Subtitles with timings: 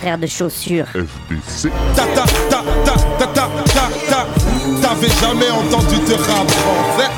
[0.00, 0.86] frère de chaussures.
[0.86, 1.70] FDC.
[1.94, 4.26] Ta ta ta ta ta ta ta ta.
[4.80, 7.10] T'avais jamais entendu de rap français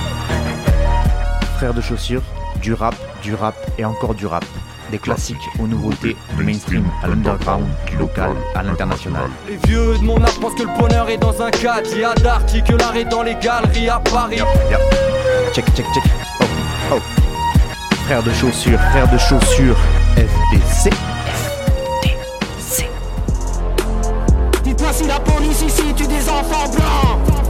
[1.59, 2.23] Frères de chaussures,
[2.61, 4.45] du rap, du rap et encore du rap.
[4.91, 9.31] Des classiques aux nouveautés, du mainstream à l'underground, du local à l'international.
[9.49, 12.63] Les vieux de mon âge pensent que le bonheur est dans un caddie à Darty,
[12.65, 14.41] que l'art est dans les galeries à Paris.
[14.69, 14.79] Yeah.
[15.55, 16.03] Check, check, check.
[16.41, 16.45] Oh,
[16.95, 17.01] oh.
[18.07, 19.77] Frères de chaussures, frères de chaussures,
[20.17, 20.91] FDC.
[24.93, 27.42] Si la police ici tue des enfants blancs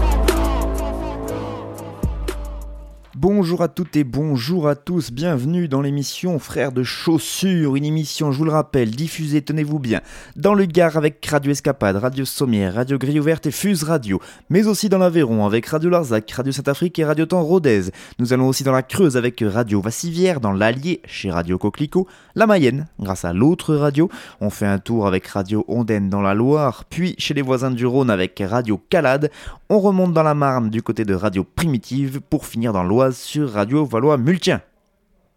[3.22, 8.32] Bonjour à toutes et bonjour à tous, bienvenue dans l'émission Frères de Chaussures, une émission,
[8.32, 10.00] je vous le rappelle, diffusée, tenez-vous bien,
[10.34, 14.66] dans le Gard avec Radio Escapade, Radio Sommière, Radio Grille Ouverte et Fuse Radio, mais
[14.66, 17.92] aussi dans l'Aveyron avec Radio Larzac, Radio Saint-Afrique et Radio Temps Rodez.
[18.18, 22.48] Nous allons aussi dans la Creuse avec Radio Vassivière, dans l'Allier chez Radio Coquelicot, la
[22.48, 24.09] Mayenne grâce à l'autre radio.
[24.40, 27.86] On fait un tour avec Radio Ondaine dans la Loire, puis chez les voisins du
[27.86, 29.30] Rhône avec Radio Calade.
[29.68, 33.52] On remonte dans la Marne du côté de Radio Primitive pour finir dans l'Oise sur
[33.52, 34.60] Radio Valois Multien.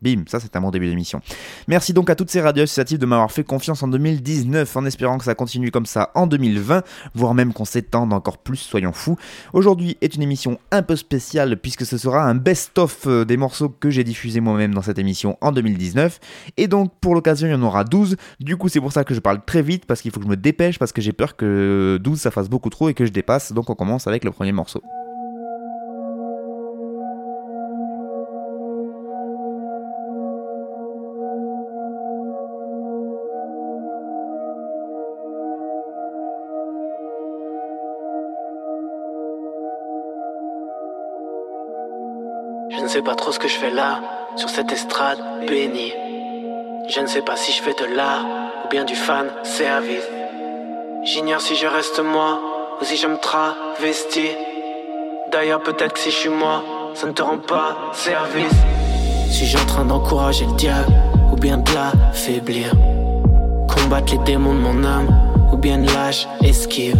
[0.01, 1.21] Bim, ça c'est un bon début d'émission.
[1.67, 5.17] Merci donc à toutes ces radios associatives de m'avoir fait confiance en 2019 en espérant
[5.17, 6.83] que ça continue comme ça en 2020,
[7.15, 9.17] voire même qu'on s'étende encore plus, soyons fous.
[9.53, 13.69] Aujourd'hui est une émission un peu spéciale puisque ce sera un best-of euh, des morceaux
[13.69, 16.19] que j'ai diffusés moi-même dans cette émission en 2019.
[16.57, 19.13] Et donc pour l'occasion il y en aura 12, du coup c'est pour ça que
[19.13, 21.37] je parle très vite parce qu'il faut que je me dépêche parce que j'ai peur
[21.37, 24.31] que 12 ça fasse beaucoup trop et que je dépasse, donc on commence avec le
[24.31, 24.83] premier morceau.
[43.35, 43.99] Ce que je fais là,
[44.37, 45.91] sur cette estrade bénie.
[46.87, 48.25] Je ne sais pas si je fais de l'art
[48.63, 50.07] ou bien du fan service.
[51.03, 52.39] J'ignore si je reste moi
[52.79, 54.31] ou si je me travestis.
[55.33, 58.55] D'ailleurs, peut-être que si je suis moi, ça ne te rend pas service.
[59.29, 60.93] Suis-je en train d'encourager le diable
[61.33, 62.71] ou bien de l'affaiblir?
[63.67, 65.09] Combattre les démons de mon âme
[65.51, 66.97] ou bien de lâche esquive?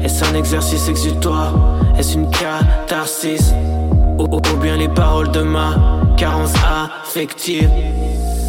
[0.00, 1.52] Est-ce un exercice exutoire?
[1.98, 3.52] Est-ce une catharsis?
[4.20, 5.74] Ou, ou bien les paroles de ma
[6.18, 7.70] carence affective.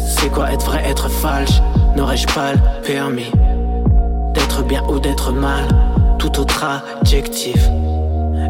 [0.06, 1.62] C'est quoi être vrai, être falche?
[1.96, 3.32] N'aurais-je pas le permis
[4.34, 5.66] D'être bien ou d'être mal?
[6.18, 6.62] Tout autre
[7.00, 7.56] adjectif.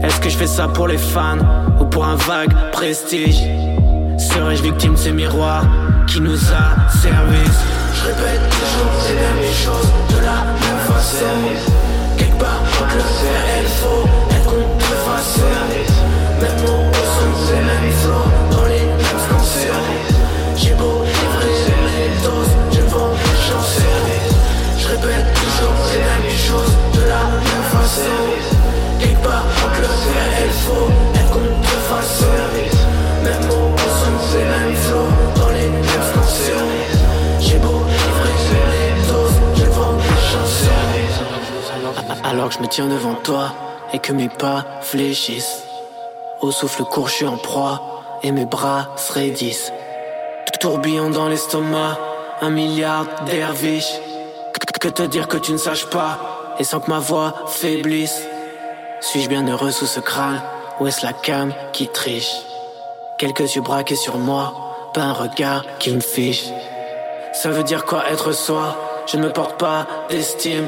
[0.03, 1.38] Est-ce que je fais ça pour les fans
[1.81, 3.41] Ou pour un vague prestige?
[4.19, 5.65] Serais-je victime de ces miroirs
[6.09, 7.61] Qui nous a service
[7.94, 11.27] Je répète toujours les mêmes choses De la même façon.
[12.19, 12.62] Quelque part
[12.94, 16.03] le faire et le faux Être service
[16.41, 16.81] Même
[42.42, 43.53] Alors que je me tiens devant toi
[43.92, 45.62] et que mes pas fléchissent
[46.41, 49.72] au souffle court, je suis en proie et mes bras se raidissent.
[50.58, 51.97] Tourbillon dans l'estomac,
[52.41, 53.94] un milliard derviches.
[54.81, 56.19] Que te dire que tu ne saches pas
[56.58, 58.26] et sans que ma voix faiblisse?
[59.00, 60.42] Suis-je bien heureux sous ce crâne
[60.81, 62.34] ou est-ce la cam qui triche?
[63.19, 66.47] Quelques yeux braqués sur moi, pas un regard qui me fiche.
[67.34, 68.76] Ça veut dire quoi être soi?
[69.06, 70.66] Je ne me porte pas d'estime.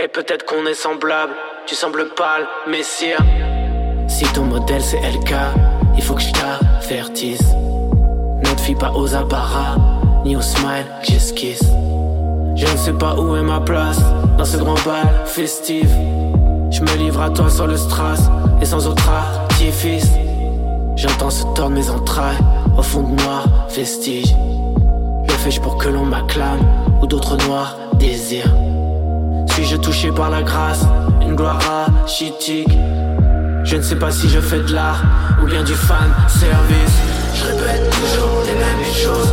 [0.00, 1.32] Et peut-être qu'on est semblable,
[1.66, 3.18] tu sembles pâle, messire.
[4.06, 5.34] Si ton modèle c'est LK,
[5.96, 7.52] il faut que je t'avertisse.
[8.44, 9.76] Ne te fie pas aux apparats,
[10.24, 11.64] ni aux smiles j'esquisse.
[12.54, 13.98] Je ne sais pas où est ma place
[14.36, 15.88] dans ce grand bal festif.
[16.70, 18.20] Je me livre à toi sur le strass
[18.62, 20.12] et sans autre artifice.
[20.94, 22.38] J'entends se tordre mes entrailles
[22.76, 24.32] au fond de noir vestiges.
[25.26, 26.60] Le fais-je pour que l'on m'acclame
[27.02, 28.67] ou d'autres noirs désirs?
[29.68, 30.80] Suis-je touché par la grâce,
[31.20, 32.70] une gloire rachitique?
[33.64, 35.02] Je ne sais pas si je fais de l'art
[35.42, 36.96] ou bien du fan service.
[37.34, 39.30] Je répète toujours les mêmes choses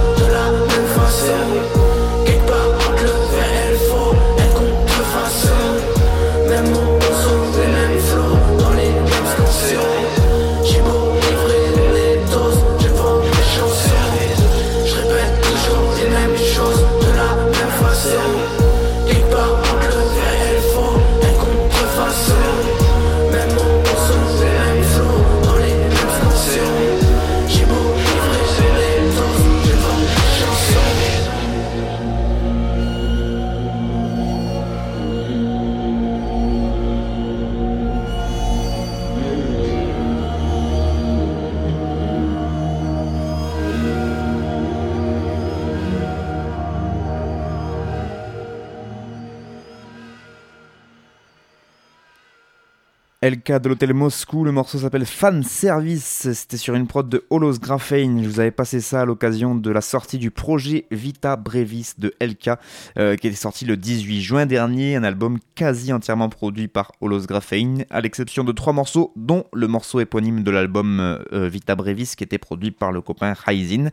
[53.48, 58.24] De l'hôtel Moscou, le morceau s'appelle Fan Service, c'était sur une prod de Holos Graphane,
[58.24, 62.12] je vous avais passé ça à l'occasion de la sortie du projet Vita Brevis de
[62.20, 62.50] LK,
[62.98, 67.28] euh, qui était sorti le 18 juin dernier, un album quasi entièrement produit par Holos
[67.28, 72.16] Graphane, à l'exception de trois morceaux, dont le morceau éponyme de l'album euh, Vita Brevis,
[72.18, 73.90] qui était produit par le copain Raizin.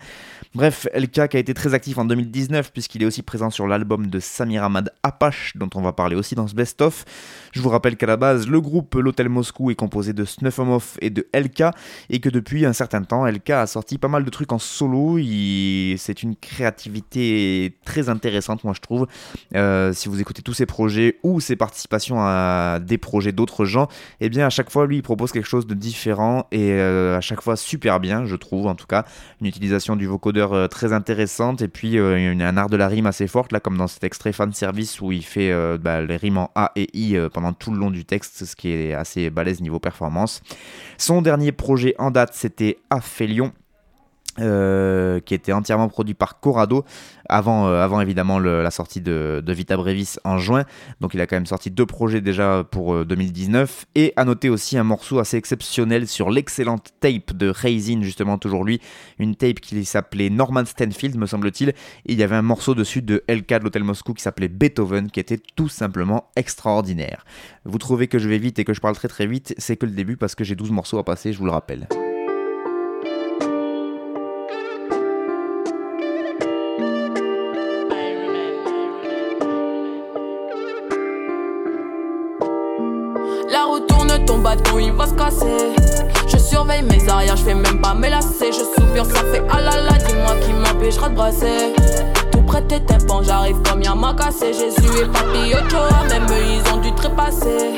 [0.55, 4.07] Bref, LK qui a été très actif en 2019, puisqu'il est aussi présent sur l'album
[4.07, 7.05] de Samir Ahmad Apache, dont on va parler aussi dans ce best-of.
[7.53, 11.11] Je vous rappelle qu'à la base, le groupe L'Hôtel Moscou est composé de Snuffomov et
[11.11, 11.65] de LK,
[12.09, 15.19] et que depuis un certain temps, LK a sorti pas mal de trucs en solo.
[15.99, 19.07] C'est une créativité très intéressante, moi je trouve.
[19.55, 23.85] Euh, si vous écoutez tous ses projets ou ses participations à des projets d'autres gens,
[24.21, 27.19] et eh bien à chaque fois, lui, il propose quelque chose de différent et euh,
[27.19, 29.05] à chaque fois super bien, je trouve en tout cas.
[29.43, 33.27] Une utilisation du vocodeur euh, très intéressante et puis un art de la rime assez
[33.27, 36.51] forte, là, comme dans cet extrait fan service où il fait bah, les rimes en
[36.55, 39.81] A et I pendant tout le long du texte, ce qui est assez balèze niveau
[39.81, 40.43] performance.
[40.99, 43.53] Son dernier projet en date, c'était Aphelion.
[44.41, 46.87] Euh, qui était entièrement produit par Corrado
[47.29, 50.65] avant, euh, avant évidemment la sortie de, Vita Brevis en juin.
[51.03, 54.49] Donc il a quand même sorti deux projets déjà pour 2019 euh, et à noter
[54.49, 58.81] aussi un morceau assez exceptionnel sur l'excellente tape de Raisin, justement toujours lui,
[59.19, 61.69] une tape qui s'appelait Norman Stanfield me semble-t-il.
[61.69, 61.75] Et
[62.07, 65.21] il y avait un morceau dessus de LK de l'Hôtel Moscou qui s'appelait Beethoven qui
[65.21, 67.27] était tout simplement extraordinaire.
[67.67, 69.85] Vous trouvez que je vais vite et que je parle très très vite, c'est que
[69.85, 71.87] le début parce que j'ai 12 morceaux à passer, je vous le rappelle.
[86.27, 88.53] Je surveille mes arrières, je fais même pas mes lacets.
[88.53, 91.73] Je soupire, ça fait ah là là, dis-moi qui m'empêchera de brasser.
[92.33, 94.53] Tout près tes tympans, j'arrive comme y'a m'a cassé.
[94.53, 97.75] Jésus et Papi Ochoa, même eux ils ont dû trépasser.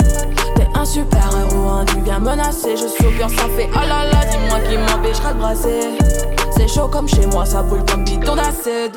[0.56, 2.76] T'es un super héros, hein, tu viens menacer.
[2.76, 5.90] Je soupire, ça fait ah là là, dis-moi qui m'empêchera de brasser.
[6.56, 8.96] C'est chaud comme chez moi, ça boule comme bidon d'acide.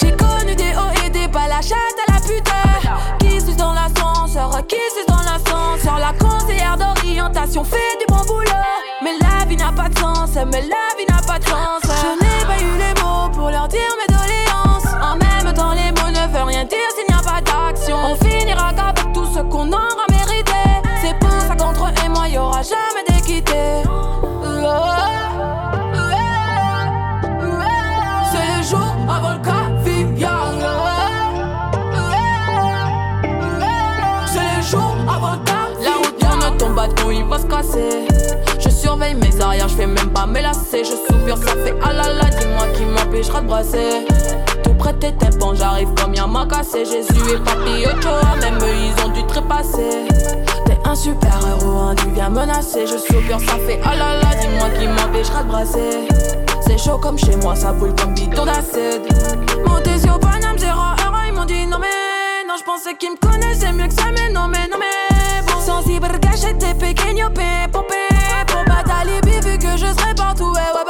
[0.00, 3.18] J'ai connu des hauts et des bas, la chatte à la putain.
[3.18, 4.76] Qui suis dans l'ascenseur, qui.
[5.08, 5.11] La
[6.76, 8.44] d'orientation fait du bon boulot.
[9.02, 11.44] Mais la vie n'a pas de sens, mais la vie n'a pas de
[38.58, 40.42] Je surveille mes arrières, je fais même pas mes.
[40.72, 44.06] Je soupire, ça fait ah là là, dis-moi qui m'empêchera de brasser.
[44.64, 46.84] Tout près tes tympans, j'arrive comme y'a m'a cassé.
[46.84, 50.06] Jésus et Papi Ochoa, même eux ils ont dû trépasser.
[50.64, 52.86] T'es un super héros, hein, tu viens menacer.
[52.86, 56.08] Je soupire, ça fait ah là là, dis-moi qui m'empêchera de brasser.
[56.66, 59.02] C'est chaud comme chez moi, ça boule comme bidon d'acide.
[59.66, 63.16] Montez au Paname, zéro heure, ils m'ont dit non mais non, je pensais qu'ils me
[63.16, 64.21] connaissaient mieux que ça, mais
[66.42, 67.84] T'es pequeño, pepo,
[68.48, 68.82] Pour pas
[69.44, 70.81] vu que je serai partout, ouais,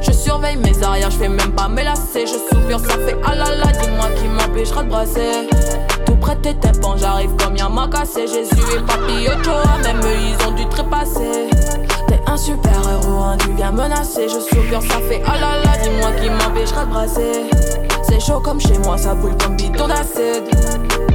[0.00, 2.26] Je surveille mes arrières, je fais même pas mes lacets.
[2.26, 5.48] Je soupire, ça fait ah là là, dis-moi qui m'empêchera de brasser.
[6.04, 8.26] Tout près tes tympans, j'arrive comme y'a m'a cassé.
[8.26, 11.50] Jésus et Papi Ochoa, même eux ils ont dû trépasser.
[12.08, 14.28] T'es un super héros, hein, tu viens menacer.
[14.28, 17.44] Je soupire, ça fait ah là là, dis-moi qui m'empêchera de brasser.
[18.02, 21.11] C'est chaud comme chez moi, ça boule comme bidon d'acide.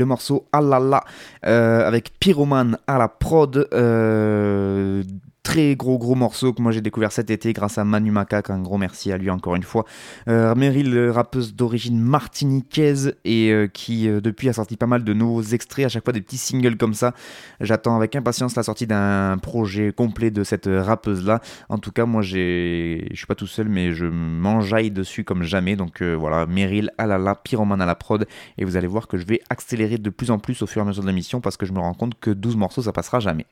[0.00, 1.04] Le morceau Alala
[1.46, 3.68] euh, avec Pyroman à la prod.
[3.72, 5.04] Euh,
[5.42, 8.60] très gros gros morceau que moi j'ai découvert cet été grâce à Manu Macaque, un
[8.60, 9.84] gros merci à lui encore une fois.
[10.28, 15.12] Euh, Meryl, rappeuse d'origine martiniquaise et euh, qui euh, depuis a sorti pas mal de
[15.12, 17.14] nouveaux extraits, à chaque fois des petits singles comme ça.
[17.60, 21.40] J'attends avec impatience la sortie d'un projet complet de cette rappeuse là.
[21.68, 25.42] En tout cas moi j'ai, je suis pas tout seul mais je m'enjaille dessus comme
[25.42, 25.76] jamais.
[25.76, 28.26] Donc voilà, Meryl, alala, pyromane à la prod
[28.58, 30.84] et vous allez voir que je vais accélérer de plus en plus au fur et
[30.84, 33.20] à mesure de l'émission parce que je me rends compte que 12 morceaux ça passera
[33.20, 33.46] jamais.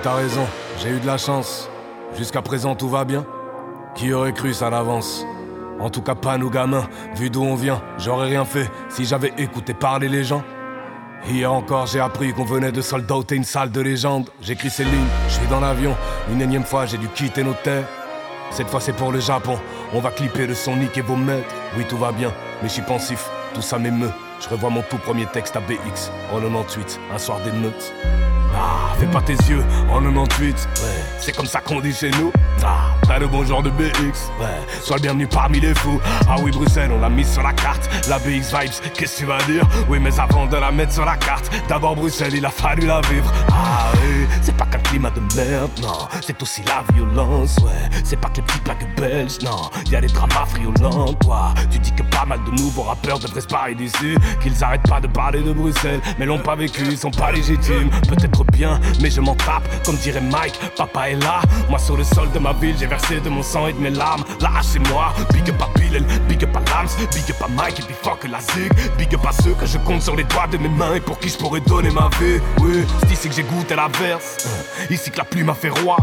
[0.00, 0.46] T'as raison,
[0.78, 1.68] j'ai eu de la chance.
[2.16, 3.26] Jusqu'à présent, tout va bien.
[3.96, 5.24] Qui aurait cru ça l'avance?
[5.80, 6.88] En tout cas, pas nous gamins.
[7.16, 10.42] Vu d'où on vient, j'aurais rien fait si j'avais écouté parler les gens.
[11.28, 14.30] Hier encore, j'ai appris qu'on venait de soldater une salle de légende.
[14.40, 15.96] J'écris ces lignes, je suis dans l'avion.
[16.30, 17.88] Une énième fois, j'ai dû quitter nos terres.
[18.50, 19.58] Cette fois, c'est pour le Japon.
[19.92, 21.54] On va clipper le son et vos maîtres.
[21.76, 23.28] Oui, tout va bien, mais je suis pensif.
[23.52, 24.12] Tout ça m'émeut.
[24.40, 27.92] Je revois mon tout premier texte à BX en 98, un soir d'émeute.
[28.54, 30.68] Ah, fais pas tes yeux en 98.
[30.82, 32.32] Ouais, c'est comme ça qu'on dit chez nous.
[32.64, 34.30] Ah, t'as le bon genre de BX.
[34.40, 34.46] Ouais,
[34.82, 36.00] sois le bienvenu parmi les fous.
[36.28, 37.88] Ah oui, Bruxelles, on l'a mise sur la carte.
[38.08, 39.66] La BX Vibes, qu'est-ce que tu vas dire?
[39.88, 43.00] Oui, mais avant de la mettre sur la carte, d'abord Bruxelles, il a fallu la
[43.02, 43.32] vivre.
[43.52, 46.08] Ah oui, c'est pas climat de merde, non.
[46.20, 47.98] C'est aussi la violence, ouais.
[48.04, 49.70] C'est pas que les petites plaques belges, non.
[49.90, 51.54] Y a des dramas friolents, toi.
[51.70, 54.14] Tu dis que pas mal de nouveaux rappeurs devraient se parler d'ici.
[54.42, 57.90] Qu'ils arrêtent pas de parler de Bruxelles, mais l'ont pas vécu, ils sont pas légitimes.
[58.08, 61.40] Peut-être bien, mais je m'en tape, comme dirait Mike, papa est là.
[61.68, 63.90] Moi sur le sol de ma ville, j'ai versé de mon sang et de mes
[63.90, 64.24] larmes.
[64.40, 65.68] Là, c'est moi, big up à
[66.28, 68.72] big up à Lams, big up à Mike et puis fuck la zig.
[68.96, 71.18] Big up à ceux que je compte sur les doigts de mes mains et pour
[71.18, 72.40] qui je pourrais donner ma vie.
[72.60, 74.48] Oui, c'est ici que j'ai goûté la verse,
[74.90, 75.96] ici que la pluie m'a fait roi.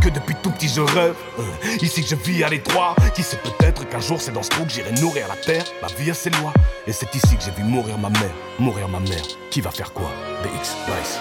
[0.00, 1.14] Que depuis tout petit je rêve,
[1.80, 2.94] ici que je vis à l'étroit.
[3.14, 5.64] Qui sait peut-être qu'un jour c'est dans ce trou que j'irai nourrir la terre.
[5.82, 6.52] Ma vie a ses lois,
[6.86, 8.30] et c'est ici que j'ai vu mourir ma mère.
[8.58, 10.10] Mourir ma mère, qui va faire quoi?
[10.42, 11.18] BX, Vice.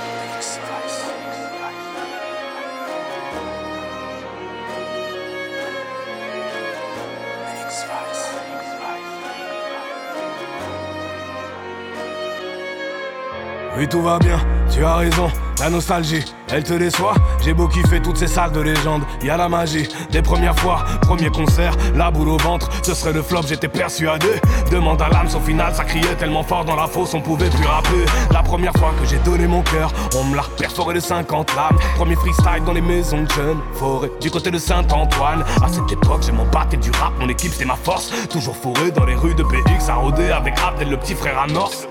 [13.77, 14.39] Oui, tout va bien,
[14.73, 15.29] tu as raison.
[15.59, 17.13] La nostalgie, elle te déçoit.
[17.43, 19.03] J'ai beau kiffer toutes ces salles de légende.
[19.21, 22.69] Y a la magie des premières fois, premier concert, la boule au ventre.
[22.83, 24.27] Ce serait le flop, j'étais persuadé.
[24.71, 27.65] Demande à l'âme, au final, ça criait tellement fort dans la fosse, on pouvait plus
[27.65, 28.05] rapper.
[28.31, 31.77] La première fois que j'ai donné mon cœur, on me l'a perforé de 50 lames.
[31.95, 35.43] Premier freestyle dans les maisons de jeunes, forêt du côté de Saint-Antoine.
[35.61, 38.11] À cette époque, j'ai mon batté du rap, mon équipe c'était ma force.
[38.29, 41.47] Toujours fourré dans les rues de BX, à rôder avec Abdel, le petit frère à
[41.47, 41.87] Norse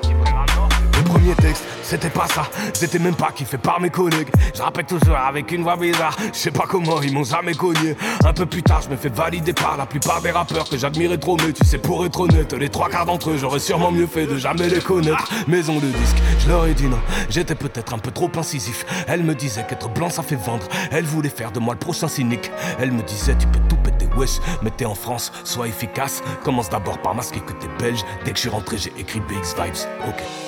[1.83, 2.49] c'était pas ça.
[2.73, 4.29] C'était même pas kiffé par mes collègues.
[4.55, 6.17] Je rappelle toujours avec une voix bizarre.
[6.33, 7.97] Je sais pas comment, ils m'ont jamais cogné.
[8.25, 11.19] Un peu plus tard, je me fais valider par la plupart des rappeurs que j'admirais
[11.19, 11.37] trop.
[11.45, 14.27] Mais tu sais, pour être honnête, les trois quarts d'entre eux, j'aurais sûrement mieux fait
[14.27, 15.29] de jamais les connaître.
[15.47, 16.99] Maison de disque, je leur ai dit non.
[17.29, 18.85] J'étais peut-être un peu trop incisif.
[19.07, 20.67] Elle me disait qu'être blanc ça fait vendre.
[20.91, 22.51] Elle voulait faire de moi le prochain cynique.
[22.79, 24.39] Elle me disait, tu peux tout péter, wesh.
[24.63, 26.23] Mais t'es en France, sois efficace.
[26.45, 28.01] Commence d'abord par masquer que t'es belge.
[28.25, 30.09] Dès que je suis rentré, j'ai écrit BX Vibes.
[30.09, 30.46] Ok.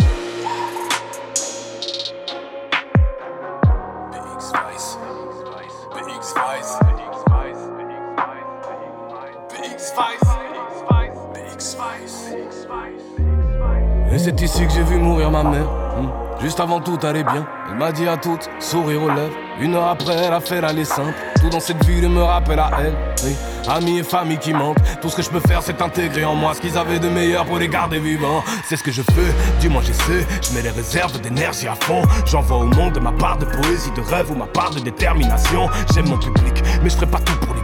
[15.27, 15.43] Ma.
[15.43, 16.09] Hmm.
[16.41, 17.47] Juste avant tout allait bien.
[17.69, 19.35] Elle m'a dit à toutes, sourire aux lèvres.
[19.61, 21.15] Une heure après, elle a fait l'aller simple.
[21.41, 22.95] Tout dans cette ville me rappelle à elle.
[23.25, 23.35] Oui.
[23.69, 24.79] Amis et famille qui manquent.
[25.03, 27.45] Tout ce que je peux faire, c'est intégrer en moi ce qu'ils avaient de meilleur
[27.45, 28.45] pour les garder vivants.
[28.65, 30.25] C'est ce que je fais, du moins j'essaie.
[30.43, 32.03] Je mets les réserves d'énergie à fond.
[32.25, 35.69] J'envoie au monde ma part de poésie, de rêve ou ma part de détermination.
[35.93, 37.58] J'aime mon public, mais je ferai pas tout pour.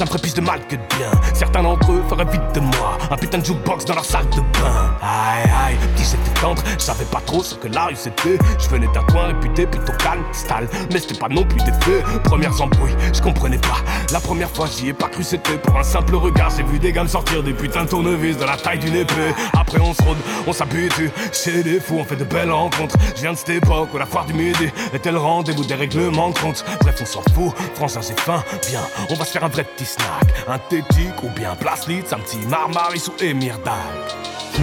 [0.00, 1.10] Ça me ferait plus de mal que de bien.
[1.34, 4.40] Certains d'entre eux feraient vite de moi un putain de jukebox dans leur salle de
[4.40, 4.96] bain.
[5.02, 8.38] Aïe aïe, petit j'étais tendre, je savais pas trop ce que la rue c'était.
[8.58, 12.02] Je venais d'un coin réputé plutôt calme, style, mais c'était pas non plus des feux.
[12.24, 13.76] Premières embrouilles, je comprenais pas.
[14.10, 16.50] La première fois j'y ai pas cru, c'était pour un simple regard.
[16.56, 19.34] J'ai vu des gammes sortir des putains de tournevis de la taille d'une épée.
[19.52, 20.16] Après on se rôde,
[20.46, 21.10] on s'habitue.
[21.30, 22.96] Chez les fous, on fait de belles rencontres.
[23.16, 26.30] Je viens de cette époque où la foire du midi était le rendez-vous des règlements
[26.30, 26.64] de compte.
[26.80, 28.42] Bref, on s'en fout, français c'est fin.
[28.66, 28.80] Bien,
[29.10, 30.24] on va se faire un vrai petit snack.
[30.48, 34.62] Un tétique ou bien place litz, un petit marmaris ou émir Hmm,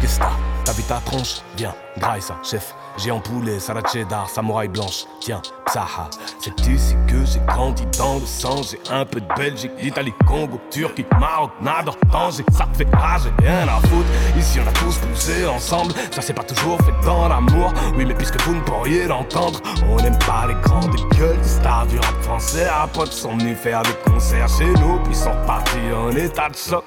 [0.00, 0.30] qu'est-ce que t'as?
[0.64, 1.36] T'habites ta tronche?
[1.56, 2.74] Viens, braille ça, chef.
[2.98, 5.04] J'ai poulet, salade cheddar, samouraï blanche.
[5.20, 6.08] Tiens, psaha.
[6.40, 8.62] C'est ici que j'ai grandi dans le sang?
[8.62, 12.44] J'ai un peu de Belgique, Italie, Congo, Turquie, Maroc, Nador, Tanger.
[12.52, 14.08] Ça fait rage, rien à foutre.
[14.38, 15.92] Ici on a tous poussé ensemble.
[16.10, 17.72] Ça s'est pas toujours fait dans l'amour.
[17.96, 19.60] Oui, mais puisque vous ne pourriez l'entendre,
[19.90, 21.36] on n'aime pas les grandes gueules.
[21.36, 24.98] Les stars du rap français à potes sont venus faire des concerts chez nous.
[25.04, 26.84] Puis sont partis en état de choc.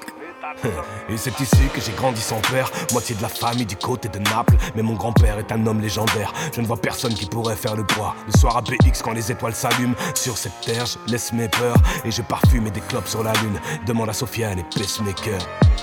[1.08, 4.18] Et c'est ici que j'ai grandi sans père, moitié de la famille du côté de
[4.18, 4.54] Naples.
[4.74, 6.32] Mais mon grand-père est un homme légendaire.
[6.54, 8.14] Je ne vois personne qui pourrait faire le poids.
[8.26, 11.76] Le soir à BX, quand les étoiles s'allument, sur cette terre, je laisse mes peurs
[12.04, 13.58] et je parfume des clopes sur la lune.
[13.86, 15.40] Demande à Sofiane et Pacemaker.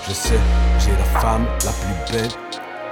[0.08, 0.40] Je sais,
[0.80, 2.32] j'ai la femme la plus belle,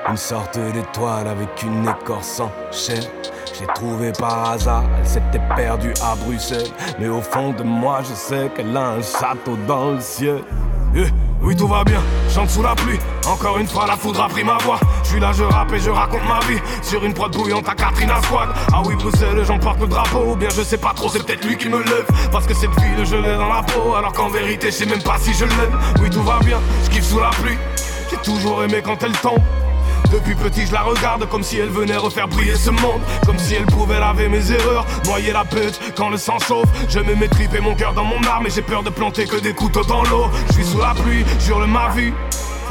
[0.09, 3.03] une sorte d'étoile avec une écorce en chair.
[3.57, 6.67] J'ai trouvé par hasard, elle s'était perdue à Bruxelles.
[6.99, 10.41] Mais au fond de moi, je sais qu'elle a un château dans le ciel.
[10.93, 11.05] Eh,
[11.45, 12.01] oui, tout va bien,
[12.33, 12.99] chante sous la pluie.
[13.27, 14.79] Encore une fois, la foudre a pris ma voix.
[15.03, 16.59] Je suis là, je rappe et je raconte ma vie.
[16.81, 18.49] Sur une prod bouillante à Catherine Squad.
[18.73, 20.35] Ah oui, Bruxelles, j'emporte le drapeau.
[20.35, 22.07] Bien je sais pas trop, c'est peut-être lui qui me lève.
[22.31, 23.93] Parce que cette ville, je l'ai dans la peau.
[23.95, 25.79] Alors qu'en vérité, je sais même pas si je l'aime.
[26.01, 27.57] Oui, tout va bien, je kiffe sous la pluie.
[28.09, 29.41] J'ai toujours aimé quand elle tombe.
[30.15, 33.01] Depuis petit, je la regarde comme si elle venait refaire briller ce monde.
[33.25, 36.69] Comme si elle pouvait laver mes erreurs, noyer la pute quand le sang chauffe.
[36.87, 39.53] Je mets mes mon cœur dans mon arme, et j'ai peur de planter que des
[39.53, 40.27] couteaux dans l'eau.
[40.47, 42.13] Je suis sous la pluie, jure ma vie.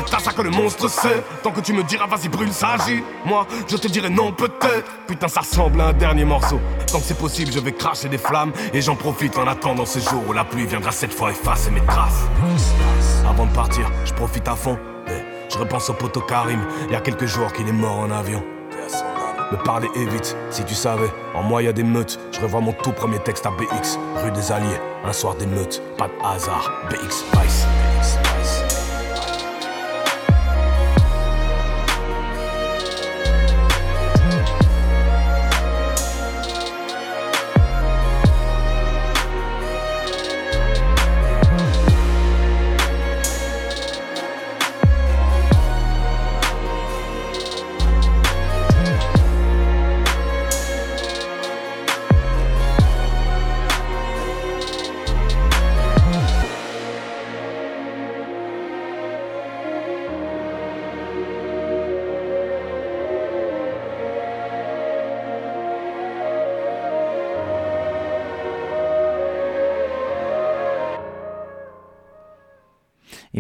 [0.07, 1.23] C'est à ça que le monstre sait.
[1.43, 3.05] Tant que tu me diras vas-y brûle, ça agit.
[3.27, 4.91] Moi, je te dirai non peut-être.
[5.07, 6.59] Putain, ça ressemble à un dernier morceau.
[6.91, 8.53] Tant que c'est possible, je vais cracher des flammes.
[8.73, 11.85] Et j'en profite en attendant ce jour où la pluie viendra cette fois effacer mes
[11.85, 12.25] traces.
[13.29, 14.79] Avant de partir, je profite à fond.
[15.55, 16.59] Je repense au poteau Karim,
[16.89, 18.43] il y a quelques jours qu'il est mort en avion.
[19.53, 21.09] Me parler évite, si tu savais.
[21.33, 22.19] En moi, y a des meutes.
[22.33, 24.81] Je revois mon tout premier texte à BX, rue des Alliés.
[25.05, 26.73] Un soir des meutes, pas de hasard.
[26.91, 27.67] BX Spice.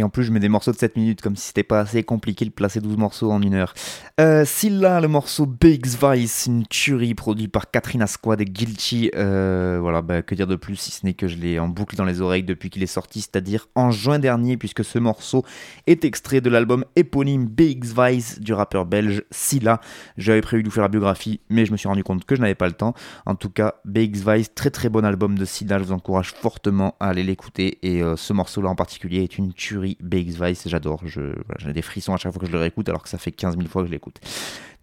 [0.05, 2.45] En plus, je mets des morceaux de 7 minutes, comme si c'était pas assez compliqué
[2.45, 3.73] de placer 12 morceaux en une heure.
[4.21, 9.11] Euh, Silla, le morceau Big's Vice, une tuerie produit par Katrina Squad et Guilty.
[9.17, 11.97] Euh, voilà, bah, que dire de plus si ce n'est que je l'ai en boucle
[11.97, 15.45] dans les oreilles depuis qu'il est sorti, c'est-à-dire en juin dernier, puisque ce morceau
[15.87, 19.81] est extrait de l'album éponyme Big's Vice du rappeur belge Silla.
[20.19, 22.43] J'avais prévu de vous faire la biographie, mais je me suis rendu compte que je
[22.43, 22.95] n'avais pas le temps.
[23.25, 26.95] En tout cas, Big's Vice, très très bon album de Silla, je vous encourage fortement
[27.01, 27.79] à aller l'écouter.
[27.83, 31.01] Et euh, ce morceau-là en particulier est une tuerie BX Vice, j'adore.
[31.05, 33.33] Je, j'ai des frissons à chaque fois que je le réécoute, alors que ça fait
[33.33, 34.21] 15 000 fois que je l'écoute.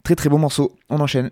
[0.03, 1.31] Très très bon morceau, on enchaîne.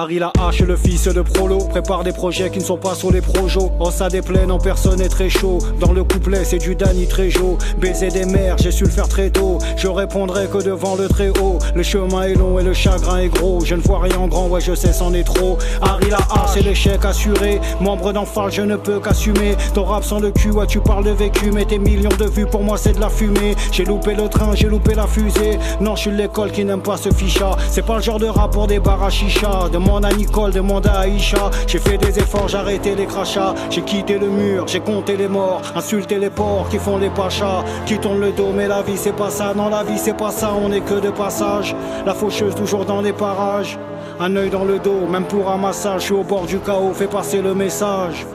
[0.00, 3.12] Harry la hache, le fils de Prolo, prépare des projets qui ne sont pas sur
[3.12, 3.70] les projos.
[3.78, 5.58] Oh, ça déplaine en personne est très chaud.
[5.78, 7.58] Dans le couplet, c'est du Danny Trejo.
[7.76, 9.58] Baiser des mers, j'ai su le faire très tôt.
[9.76, 11.58] Je répondrai que devant le très haut.
[11.74, 13.62] Le chemin est long et le chagrin est gros.
[13.62, 15.58] Je ne vois rien en grand, ouais, je sais, c'en est trop.
[15.82, 17.60] Harry la hache, c'est l'échec assuré.
[17.82, 19.54] Membre d'enfant, je ne peux qu'assumer.
[19.74, 21.50] Ton rap sans le cul, ouais, tu parles de vécu.
[21.52, 23.54] Mais tes millions de vues, pour moi, c'est de la fumée.
[23.70, 25.58] J'ai loupé le train, j'ai loupé la fusée.
[25.78, 27.50] Non, je suis l'école qui n'aime pas ce ficha.
[27.70, 29.68] C'est pas le genre de rap pour des barres à chicha.
[29.98, 31.50] À Nicole, demande à Aïcha.
[31.66, 33.54] J'ai fait des efforts, j'ai arrêté les crachats.
[33.70, 35.62] J'ai quitté le mur, j'ai compté les morts.
[35.74, 37.64] Insulté les porcs qui font les pachas.
[37.86, 39.52] Qui tournent le dos, mais la vie c'est pas ça.
[39.54, 41.74] Non, la vie c'est pas ça, on est que de passage.
[42.06, 43.78] La faucheuse toujours dans les parages.
[44.20, 46.02] Un œil dans le dos, même pour un massage.
[46.02, 48.26] Je suis au bord du chaos, fais passer le message.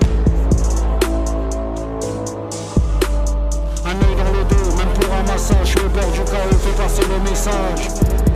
[3.86, 5.58] Un œil dans le dos, même pour un massage.
[5.64, 8.35] Je suis au bord du chaos, fais passer le message.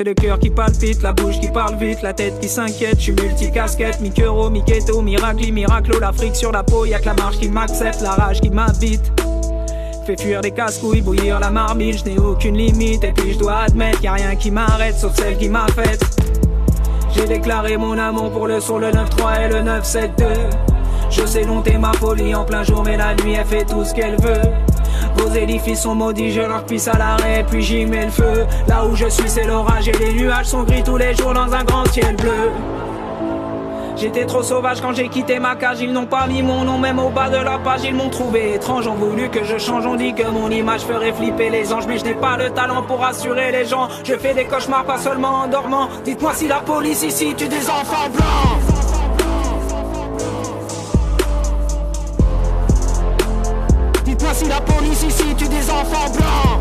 [0.00, 2.96] J'ai le cœur qui palpite, la bouche qui parle vite, la tête qui s'inquiète.
[2.96, 6.86] Je suis multicasquette, mi-keuro, mi-keto, miracle, miraclo, l'Afrique sur la peau.
[6.86, 9.12] Y'a que la marche qui m'accepte, la rage qui m'habite.
[10.06, 13.04] Fait fuir des casse-couilles, bouillir la marmite, je n'ai aucune limite.
[13.04, 16.02] Et puis je dois admettre, y a rien qui m'arrête sauf celle qui m'a faite.
[17.14, 20.08] J'ai déclaré mon amour pour le son, le 9-3 et le 9-7-2.
[21.10, 23.92] Je sais dompter ma folie en plein jour, mais la nuit elle fait tout ce
[23.92, 24.69] qu'elle veut.
[25.20, 28.46] Vos édifices sont maudits, je leur pisse à l'arrêt, puis j'y mets le feu.
[28.66, 31.52] Là où je suis, c'est l'orage et les nuages sont gris tous les jours dans
[31.52, 32.50] un grand ciel bleu.
[33.96, 36.98] J'étais trop sauvage quand j'ai quitté ma cage, ils n'ont pas mis mon nom même
[36.98, 39.96] au bas de la page, ils m'ont trouvé étrange, ont voulu que je change, on
[39.96, 43.04] dit que mon image ferait flipper les anges, mais je n'ai pas le talent pour
[43.04, 47.02] assurer les gens, je fais des cauchemars pas seulement en dormant, dites-moi si la police
[47.02, 48.69] ici tue des enfants blancs
[55.82, 56.59] ici tue des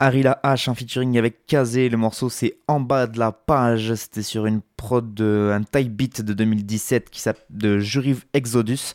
[0.00, 1.90] Arila H en featuring avec Kazé.
[1.90, 3.94] Le morceau c'est en bas de la page.
[3.94, 8.94] C'était sur une prod, de, un type beat de 2017 qui s'appelle de Juriv Exodus.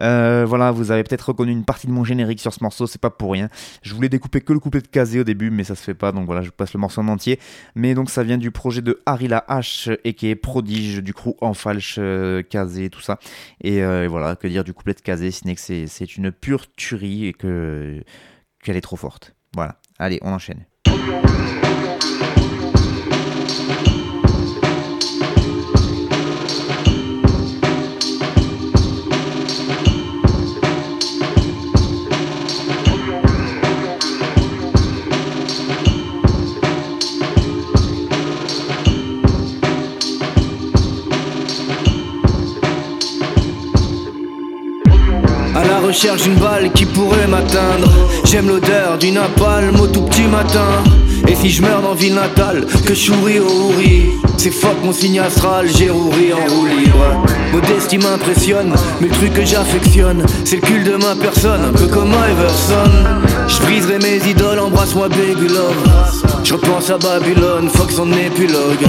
[0.00, 3.00] Euh, voilà, vous avez peut-être reconnu une partie de mon générique sur ce morceau, c'est
[3.00, 3.48] pas pour rien.
[3.82, 6.12] Je voulais découper que le couplet de Kazé au début, mais ça se fait pas,
[6.12, 7.40] donc voilà, je passe le morceau en entier.
[7.74, 11.34] Mais donc ça vient du projet de Arila H et qui est prodige du crew
[11.40, 13.18] en falche, euh, Kazé, tout ça.
[13.60, 16.70] Et euh, voilà, que dire du couplet de Kazé, ce n'est que c'est une pure
[16.76, 18.04] tuerie et que
[18.62, 19.34] qu'elle est trop forte.
[19.54, 19.80] Voilà.
[19.98, 20.66] Allez, on enchaîne.
[45.94, 47.88] Recherche d'une balle qui pourrait m'atteindre.
[48.24, 50.82] J'aime l'odeur d'une napalm au tout petit matin.
[51.28, 54.10] Et si je meurs dans ville natale, que je souris au houri.
[54.36, 57.24] C'est fuck mon signe astral, j'ai rouri en roue libre.
[57.52, 61.86] Modestie m'impressionne, mais le truc que j'affectionne C'est le cul de ma personne, un peu
[61.86, 62.90] comme Iverson.
[63.46, 65.46] Je briserai mes idoles, embrasse-moi baby
[66.42, 68.84] Je repense à Babylone, fuck son épilogue.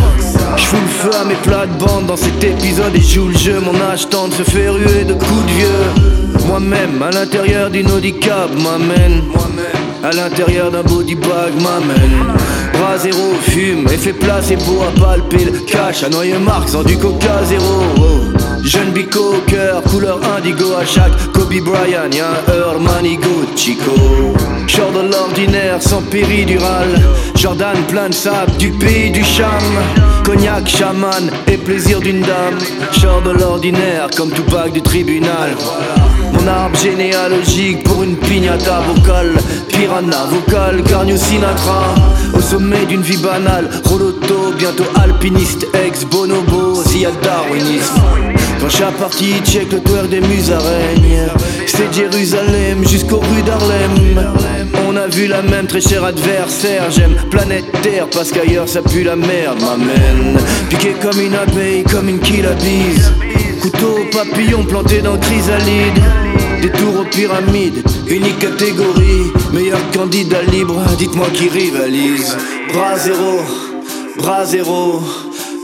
[0.57, 3.79] Je fous le feu à mes plates-bandes dans cet épisode Et joue le jeu, mon
[3.91, 8.51] âge tente se fait ruer de coups de vieux Moi-même, à l'intérieur d'une Audi cab,
[8.55, 9.21] m'amène.
[10.03, 12.33] À l'intérieur d'un body bag m'amène.
[12.73, 16.03] Bras zéro, fume et fait place et pour à palper le cash.
[16.03, 17.81] À noyer Marx en du coca zéro.
[18.63, 20.73] Jeune bico au cœur, couleur indigo.
[20.79, 23.91] À chaque Kobe Bryant, y'a un Earl Manigo Chico.
[24.67, 26.89] Genre de l'ordinaire sans péridural
[27.35, 29.63] Jordan plein de sable du pays du cham
[30.23, 32.59] Cognac, chaman et plaisir d'une dame.
[32.91, 35.55] Genre de l'ordinaire comme tout bac du tribunal
[36.47, 39.33] Arbre généalogique pour une pignata vocale.
[39.67, 41.95] Piranha vocal, Carnio Sinatra
[42.35, 43.69] Au sommet d'une vie banale.
[43.83, 48.01] Roloto, bientôt alpiniste, ex-bonobo S'il y a darwinisme.
[48.59, 51.27] Quand chaque partie check le tour des musaraignes.
[51.65, 54.19] C'est Jérusalem jusqu'aux rues d'Harlem.
[54.87, 56.91] On a vu la même très chère adversaire.
[56.91, 60.37] J'aime planète Terre parce qu'ailleurs ça pue la merde M'amène
[60.69, 63.11] piqué comme une abeille, comme une bise
[63.65, 65.99] Couteau papillon planté dans chrysalide.
[66.61, 69.31] Des tours aux pyramides, unique catégorie.
[69.53, 72.37] Meilleur candidat libre, dites-moi qui rivalise.
[72.71, 73.39] Bras zéro,
[74.17, 75.01] bras zéro,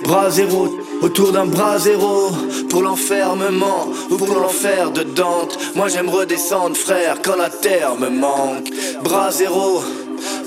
[0.04, 0.80] bras zéro.
[1.04, 2.32] Autour d'un bras zéro
[2.72, 5.60] pour l'enfermement ou pour l'enfer de Dante.
[5.76, 8.72] Moi j'aime redescendre, frère, quand la terre me manque.
[9.04, 9.84] Bras zéro,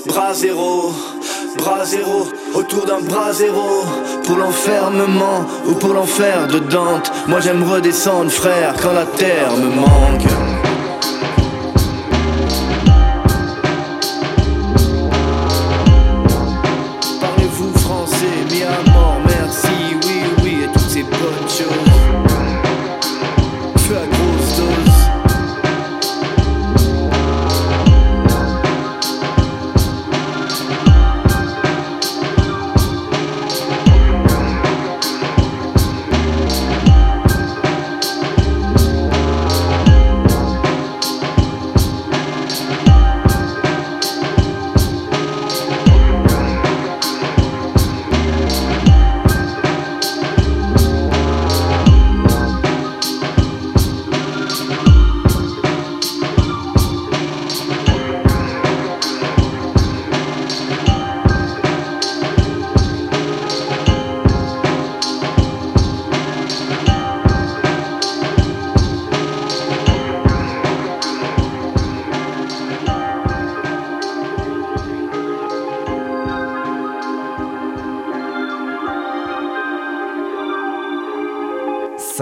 [0.07, 0.91] bras zéro,
[1.57, 3.85] bras zéro autour d'un bras zéro
[4.23, 7.11] pour l'enfermement ou pour l'enfer de Dante.
[7.27, 10.54] Moi j'aime redescendre, frère, quand la terre me manque.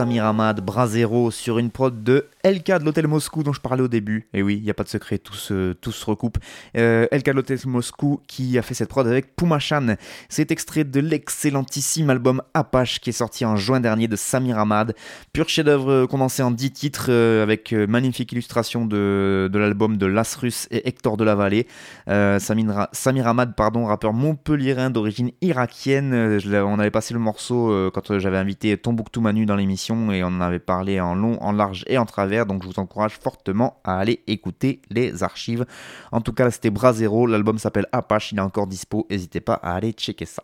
[0.03, 3.87] Samir Ahmad, Brasero sur une prod de LK de l'Hôtel Moscou dont je parlais au
[3.87, 4.27] début.
[4.33, 6.39] Et oui, il n'y a pas de secret, tout se, se recoupe.
[6.75, 9.97] Euh, LK de l'Hôtel Moscou qui a fait cette prod avec Pumashan.
[10.29, 14.95] C'est extrait de l'excellentissime album Apache qui est sorti en juin dernier de Samir Ahmad.
[15.31, 20.67] Pur chef-d'œuvre condensé en 10 titres euh, avec euh, magnifique illustration de, l'album de Lasrus
[20.71, 21.67] et Hector de la Vallée.
[22.07, 26.39] Euh, Samir, Ahmad, pardon, rappeur montpelliérain d'origine irakienne.
[26.51, 30.62] on avait passé le morceau quand j'avais invité Tombouctou Manu dans l'émission et on avait
[30.65, 34.23] parlé en long, en large et en travers donc je vous encourage fortement à aller
[34.27, 35.65] écouter les archives.
[36.11, 39.73] En tout cas, c'était Brasero, l'album s'appelle Apache, il est encore dispo, n'hésitez pas à
[39.75, 40.43] aller checker ça.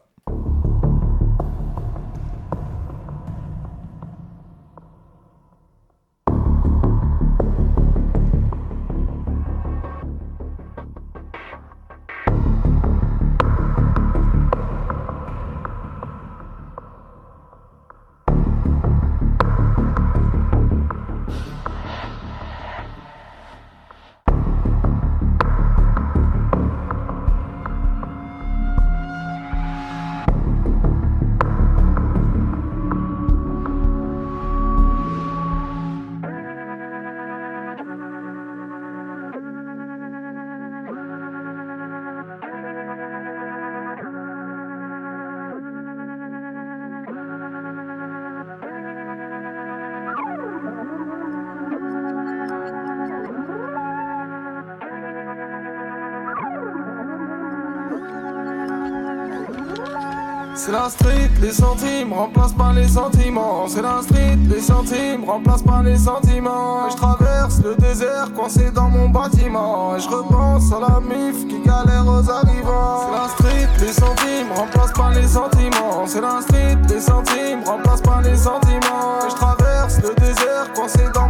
[61.49, 63.67] Les centimes remplacent pas les sentiments.
[63.67, 66.87] C'est la street, les centimes remplacent pas les sentiments.
[66.91, 69.95] je traverse le désert coincé dans mon bâtiment.
[69.95, 72.99] Et je repense à la mif qui galère aux arrivants.
[73.01, 76.05] C'est la street, les centimes remplacent pas les sentiments.
[76.05, 79.27] C'est la street, les centimes remplacent pas les sentiments.
[79.27, 81.28] je traverse le désert coincé dans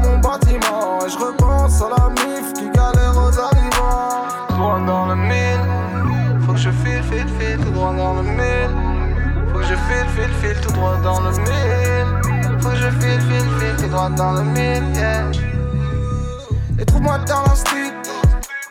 [10.41, 12.59] file, tout droit dans le mille.
[12.61, 15.31] Faut que je file, file, file tout droit dans le mille, yeah.
[16.79, 17.93] Et trouve-moi dans la street,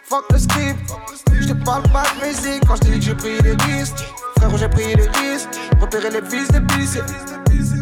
[0.05, 0.79] fuck le script.
[1.41, 4.05] Je te parle pas de musique quand je dis que j'ai pris des risques.
[4.39, 5.49] Frère, j'ai pris des risques.
[5.81, 7.03] Repérer les fils des pistes.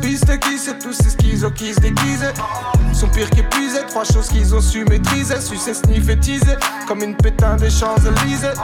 [0.03, 2.33] Piste qui c'est tous ces schizos qui se déguisent.
[2.92, 5.40] Sont pires qu'épuisés, trois choses qu'ils ont su maîtriser.
[5.40, 8.55] Sucer, sniffer, teaser, comme une pétain des Champs-Élysées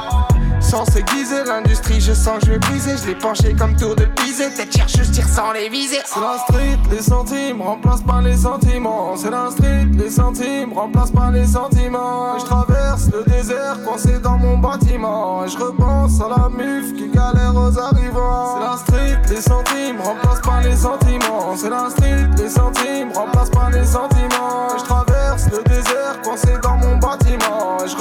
[0.63, 1.45] sans s'aiguiser.
[1.47, 2.97] L'industrie, je sens que je vais briser.
[2.97, 4.45] Je l'ai penché comme tour de pisé.
[4.57, 5.99] Tête je tire sans les viser.
[6.05, 9.17] C'est la street, les centimes remplacent pas les sentiments.
[9.17, 12.39] C'est la street, les centimes remplacent pas les sentiments.
[12.39, 15.47] Je traverse le désert coincé dans mon bâtiment.
[15.47, 18.57] Je repense à la muf qui galère aux arrivants.
[18.57, 21.57] C'est la street, les centimes remplacent pas les sentiments.
[21.57, 24.69] C'est la street, les centimes remplacent pas les sentiments.
[24.79, 27.79] Je traverse le désert coincé dans mon bâtiment.
[27.87, 27.97] Je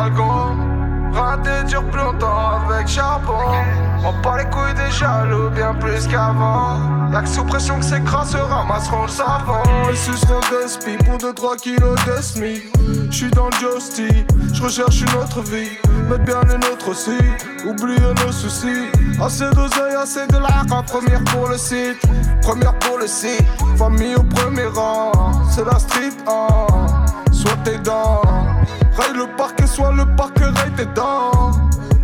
[0.00, 0.56] algon.
[1.12, 3.34] Raté dure plus longtemps avec charbon.
[4.04, 6.78] On pas les couilles des jaloux bien plus qu'avant.
[7.12, 9.62] Y'a que sous pression que ces crasses ramasseront le savon.
[9.90, 12.62] Ils suceront des spies pour 2-3 kilos de SMI.
[13.10, 15.70] J'suis dans le Justy, j'recherche une autre vie.
[16.08, 17.18] Mettre bien les nôtres aussi,
[17.66, 18.88] oublier nos soucis.
[19.20, 22.00] Assez d'oseille, assez de l'argent, première pour le site.
[22.40, 23.44] Première pour le site,
[23.76, 25.12] famille au premier rang.
[25.50, 26.66] C'est la street, hein
[27.32, 28.22] soit tes dents.
[28.96, 31.52] Raille le parc et soit le parc raille tes dents.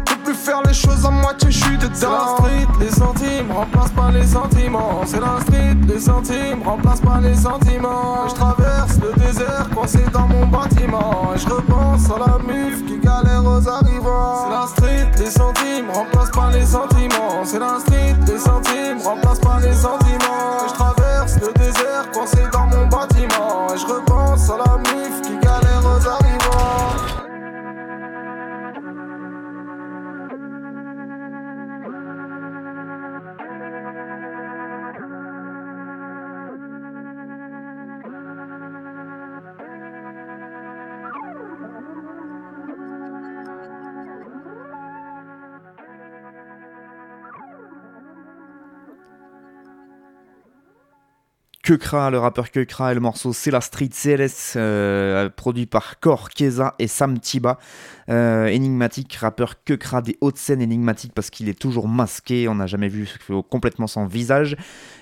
[0.05, 1.93] Peux plus faire les choses à moitié, je suis dedans.
[1.95, 5.01] C'est la street, les centimes remplacent pas les sentiments.
[5.05, 8.29] C'est la street, les centimes remplacent pas les sentiments.
[8.29, 11.33] Je traverse le désert coincé dans mon bâtiment.
[11.35, 14.45] Et je repense à la muf qui galère aux arrivants.
[14.45, 17.45] C'est la street, les centimes remplacent pas les sentiments.
[17.45, 20.69] C'est la street, les centimes remplacent pas les sentiments.
[20.69, 23.75] je traverse le désert coincé dans mon bâtiment.
[23.75, 24.06] Et je repense
[51.67, 56.31] Kekra, le rappeur Kekra, et le morceau C'est la Street CLS, euh, produit par Kor,
[56.31, 57.59] Keza et Sam Tiba.
[58.09, 62.87] Euh, énigmatique, rappeur Kekra des Hauts-de-Seine, énigmatique parce qu'il est toujours masqué, on n'a jamais
[62.87, 63.09] vu
[63.51, 64.57] complètement son visage.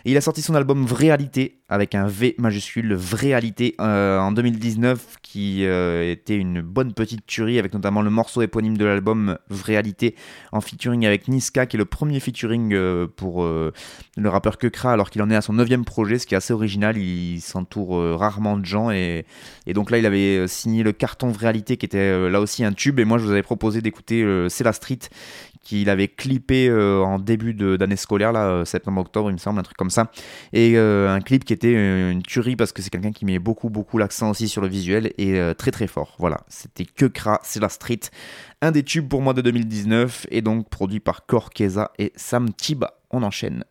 [0.06, 5.66] il a sorti son album Vréalité, avec un V majuscule, Vréalité, euh, en 2019, qui
[5.66, 10.14] euh, était une bonne petite tuerie, avec notamment le morceau éponyme de l'album Vréalité,
[10.52, 12.74] en featuring avec Niska, qui est le premier featuring
[13.16, 16.38] pour le rappeur Kekra, alors qu'il en est à son neuvième projet, ce qui est
[16.38, 19.26] assez original, il s'entoure rarement de gens, et,
[19.74, 23.04] donc là il avait signé le carton Vréalité, qui était là aussi un tube, et
[23.04, 24.98] moi je vous avais proposé d'écouter euh, C'est la Street
[25.62, 29.62] qu'il avait clippé euh, en début d'année scolaire, là, euh, septembre-octobre, il me semble, un
[29.62, 30.10] truc comme ça.
[30.52, 33.96] Et un clip qui était une tuerie parce que c'est quelqu'un qui met beaucoup, beaucoup
[33.96, 36.16] l'accent aussi sur le visuel et très, très fort.
[36.18, 38.00] Voilà, c'était Que Kra, c'est la street.
[38.60, 42.98] Un des tubes pour moi de 2019 et donc produit par Corkeza et Sam Tiba.
[43.10, 43.64] On enchaîne.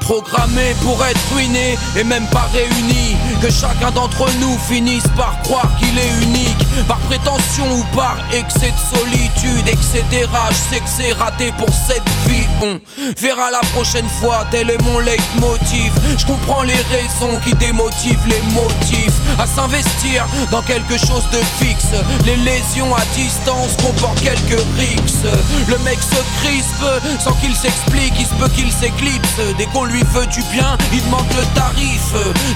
[0.00, 3.16] Programmé pour être ruiné et même pas réuni.
[3.42, 8.70] Que chacun d'entre nous finisse par croire qu'il est unique Par prétention ou par excès
[8.70, 12.46] de solitude Excès Je sais que c'est raté pour cette vie.
[12.62, 12.78] On
[13.16, 15.92] verra la prochaine fois, tel est mon leitmotiv.
[16.18, 19.14] Je comprends les raisons qui démotivent les motifs.
[19.38, 21.94] À s'investir dans quelque chose de fixe.
[22.24, 25.26] Les lésions à distance comportent quelques rixes.
[25.68, 28.14] Le mec se crispe sans qu'il s'explique.
[28.18, 29.40] Il se peut qu'il s'éclipse.
[29.58, 32.12] Dès qu'on lui veut du bien, il demande le tarif.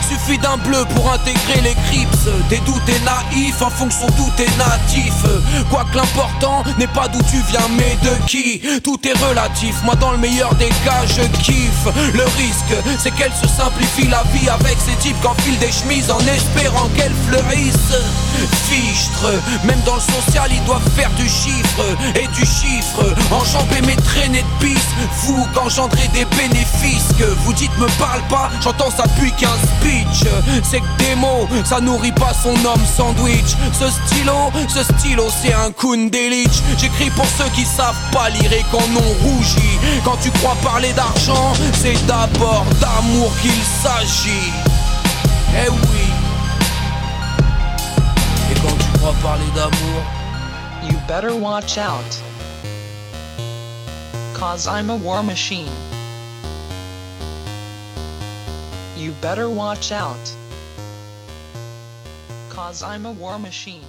[0.09, 2.29] Suffit d'un bleu pour intégrer les crips.
[2.49, 5.15] Des doutes et naïfs en fonction d'où t'es natif.
[5.71, 8.61] Quoique l'important n'est pas d'où tu viens, mais de qui.
[8.83, 11.87] Tout est relatif, moi dans le meilleur des cas, je kiffe.
[12.15, 16.21] Le risque, c'est qu'elle se simplifie la vie avec ces types qu'enfilent des chemises en
[16.21, 17.99] espérant qu'elles fleurissent.
[18.69, 19.31] Fichtre,
[19.65, 23.05] même dans le social, ils doivent faire du chiffre et du chiffre.
[23.31, 24.89] Enjamber mes traînées de piste,
[25.25, 30.29] vous qu'engendrez des bénéfices que vous dites me parle pas, j'entends ça depuis qu'un speech.
[30.63, 33.57] C'est que des mots, ça nourrit pas son homme sandwich.
[34.07, 36.63] Stylo, ce stylo, c'est un Kundelich.
[36.79, 39.79] J'écris pour ceux qui savent pas lire et qu'on ont rougi.
[40.05, 44.53] Quand tu crois parler d'argent, c'est d'abord d'amour qu'il s'agit.
[45.65, 46.07] Eh oui.
[48.51, 50.03] Et quand tu crois parler d'amour,
[50.89, 52.23] you better watch out.
[54.35, 55.69] Cause I'm a war machine.
[58.97, 60.40] You better watch out.
[62.61, 63.81] I'm a war machine.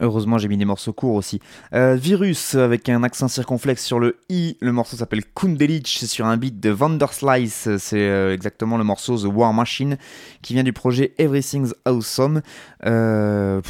[0.00, 1.38] Heureusement, j'ai mis des morceaux courts aussi.
[1.72, 4.56] Euh, Virus avec un accent circonflexe sur le i.
[4.60, 6.04] Le morceau s'appelle Kundelich.
[6.06, 7.68] Sur un beat de Vanderslice.
[7.78, 9.98] C'est euh, exactement le morceau The War Machine
[10.42, 12.42] qui vient du projet Everything's Awesome.
[12.84, 13.60] Euh,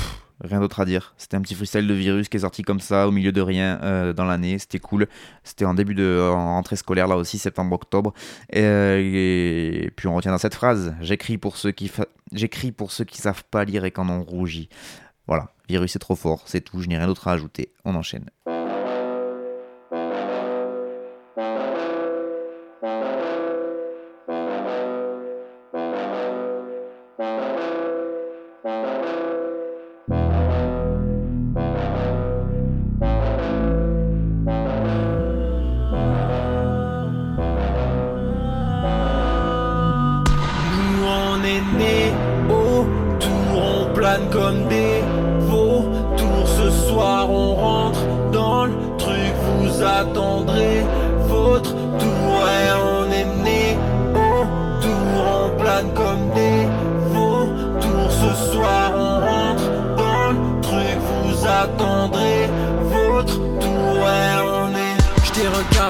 [0.42, 1.14] Rien d'autre à dire.
[1.16, 3.78] C'était un petit freestyle de virus qui est sorti comme ça, au milieu de rien,
[3.82, 4.58] euh, dans l'année.
[4.58, 5.06] C'était cool.
[5.44, 8.12] C'était en début de rentrée scolaire, là aussi, septembre-octobre.
[8.52, 11.90] Et, puis on retient dans cette phrase J'écris pour ceux qui
[12.32, 14.68] j'écris pour ceux qui savent pas lire et qu'en ont rougi.
[15.28, 17.72] Voilà, virus est trop fort, c'est tout, je n'ai rien d'autre à ajouter.
[17.84, 18.28] On enchaîne.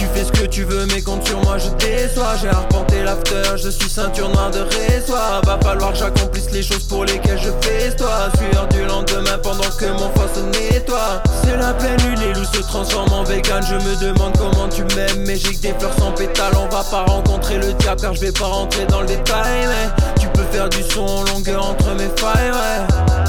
[0.00, 2.34] tu fais ce que tu veux mais compte sur moi je déçois.
[2.40, 6.84] J'ai arpenté l'after, je suis ceinture noire de résois Va falloir que j'accomplisse les choses
[6.84, 11.22] pour lesquelles je fais toi Sueur du lendemain pendant que mon foie se nettoie.
[11.44, 13.62] C'est la pleine lune, les loups se transforment en vegan.
[13.62, 16.54] Je me demande comment tu m'aimes mais j'ai que des fleurs sans pétales.
[16.56, 20.02] On va pas rencontrer le diable car je vais pas rentrer dans le détail Mais
[20.18, 23.19] tu peux faire du son en longueur entre mes failles ouais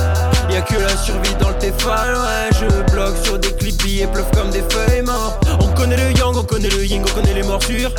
[0.51, 2.49] Y'a que la survie dans le Tefal, ouais.
[2.59, 5.47] Je bloque sur des clips, billets pleuvent comme des feuilles mortes.
[5.81, 7.91] connaît le yang, on connaît le ying, on connaît les morsures.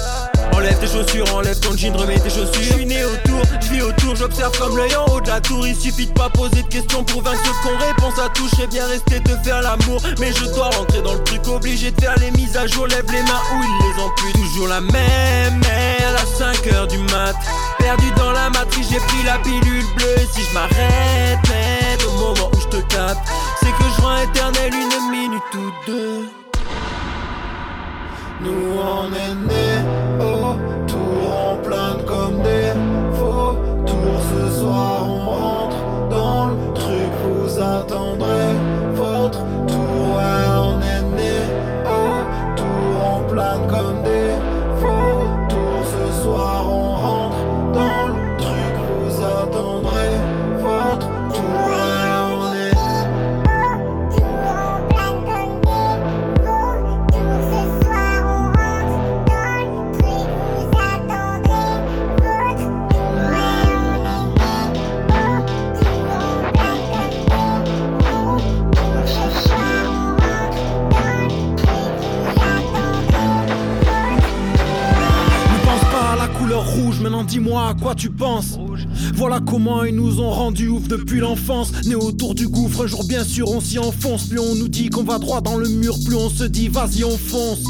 [0.55, 2.53] Enlève tes chaussures, enlève ton jean, remets tes chaussures.
[2.55, 5.67] Je suis né autour, je vis autour, j'observe comme l'œil en haut de la tour.
[5.67, 8.49] Il suffit de pas poser de questions pour vaincre ce qu'on réponse à tout.
[8.59, 11.47] Je bien rester te faire l'amour, mais je dois rentrer dans le truc.
[11.49, 14.33] Obligé de faire les mises à jour, lève les mains où ils les plus.
[14.33, 17.35] Toujours la même merde à 5 heures du mat.
[17.79, 20.27] Perdu dans la matrice, j'ai pris la pilule bleue.
[20.33, 23.21] Si je m'arrête au moment où je te capte,
[23.61, 26.42] c'est que je rends éternel une minute ou deux.
[28.45, 29.81] Nous on est nés
[30.19, 32.73] autour, on plane comme des
[33.17, 34.23] faux tours.
[34.33, 35.81] Ce soir on rentre
[36.11, 38.51] dans le truc, vous attendrez
[38.95, 40.17] votre tour.
[40.17, 41.47] Ouais, on est nés
[41.87, 44.33] autour, on plane comme des
[44.81, 45.22] faux
[77.25, 78.59] dis-moi à quoi tu penses.
[79.15, 81.73] Voilà comment ils nous ont rendu ouf depuis l'enfance.
[81.87, 84.29] Né autour du gouffre, un jour bien sûr on s'y enfonce.
[84.29, 87.05] Plus on nous dit qu'on va droit dans le mur, plus on se dit vas-y
[87.05, 87.65] on fonce.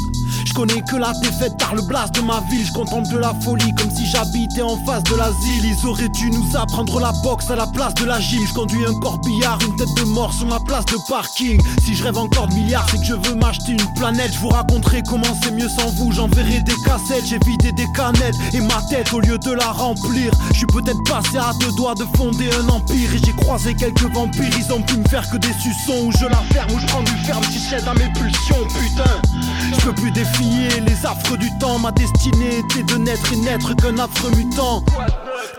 [0.53, 2.63] Je connais que la défaite par le blast de ma ville.
[2.63, 5.65] Je contemple de la folie comme si j'habitais en face de l'asile.
[5.65, 8.45] Ils auraient dû nous apprendre la boxe à la place de la gym.
[8.47, 11.59] Je conduis un corbillard, une tête de mort sur ma place de parking.
[11.83, 14.31] Si je rêve encore de milliards, c'est que je veux m'acheter une planète.
[14.31, 16.11] Je vous raconterai comment c'est mieux sans vous.
[16.11, 18.35] J'enverrai des cassettes, j'ai vidé des canettes.
[18.53, 21.95] Et ma tête, au lieu de la remplir, je suis peut-être passé à deux doigts
[21.95, 23.11] de fonder un empire.
[23.11, 26.05] Et j'ai croisé quelques vampires, ils ont pu me faire que des suçons.
[26.05, 29.52] Où je la ferme, où je prends du ferme, si à mes pulsions, putain.
[29.73, 31.79] Je peux plus défier les affres du temps.
[31.79, 34.83] Ma destinée était de naître et n'être qu'un affreux mutant.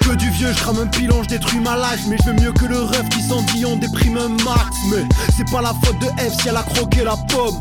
[0.00, 2.04] Que du vieux, je crame un pilon, je détruis ma life.
[2.08, 4.76] Mais je veux mieux que le rêve qui s'en dit, déprime un max.
[4.90, 5.04] Mais
[5.36, 7.56] c'est pas la faute de F si elle a croqué la pomme.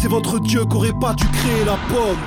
[0.00, 2.18] C'est votre dieu qu'aurait pas dû créer la pomme.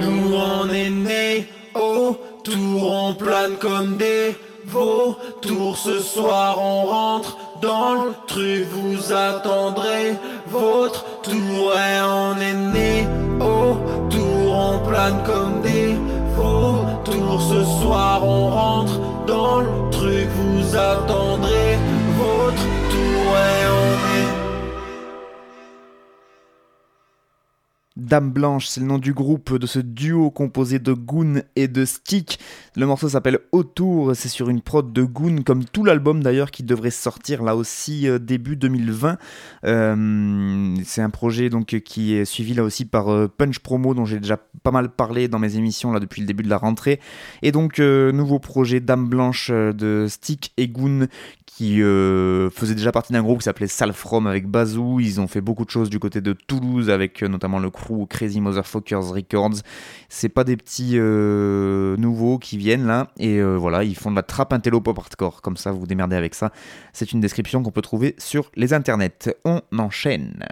[0.00, 4.36] Nous on est nés autour, on plane comme des
[4.66, 5.76] vautours.
[5.76, 11.32] Ce soir on rentre dans le truc, vous attendrez votre tour.
[11.32, 13.06] Ouais, on est nés
[13.40, 15.96] autour, on plane comme des
[16.36, 17.40] vautours.
[17.40, 21.78] Ce soir on rentre dans le truc, vous attendrez
[28.02, 31.84] Dame Blanche, c'est le nom du groupe de ce duo composé de Goon et de
[31.84, 32.40] Stick.
[32.74, 36.64] Le morceau s'appelle Autour, c'est sur une prod de Goon, comme tout l'album d'ailleurs qui
[36.64, 39.18] devrait sortir là aussi euh, début 2020.
[39.66, 44.04] Euh, c'est un projet donc qui est suivi là aussi par euh, Punch Promo dont
[44.04, 46.98] j'ai déjà pas mal parlé dans mes émissions là depuis le début de la rentrée.
[47.42, 51.06] Et donc nouveau projet Dame Blanche de Stick et Goon
[51.46, 55.00] qui faisait déjà partie d'un groupe qui s'appelait Salfrom avec Bazou.
[55.00, 58.40] Ils ont fait beaucoup de choses du côté de Toulouse avec notamment le crew Crazy
[58.40, 59.62] Motherfuckers Records.
[60.08, 64.16] C'est pas des petits euh, nouveaux qui viennent là et euh, voilà, ils font de
[64.16, 65.42] la trap intello pop hardcore.
[65.42, 66.52] Comme ça, vous vous démerdez avec ça.
[66.92, 69.36] C'est une description qu'on peut trouver sur les internets.
[69.44, 70.44] On enchaîne.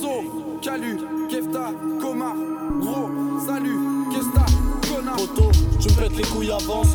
[0.00, 0.98] So, Calu,
[1.28, 2.34] Kefta, Komar,
[2.80, 3.10] Gros,
[3.46, 3.78] salut,
[4.10, 4.46] Kesta,
[4.88, 5.16] connard.
[5.16, 6.92] Poto, je me pète les couilles avance,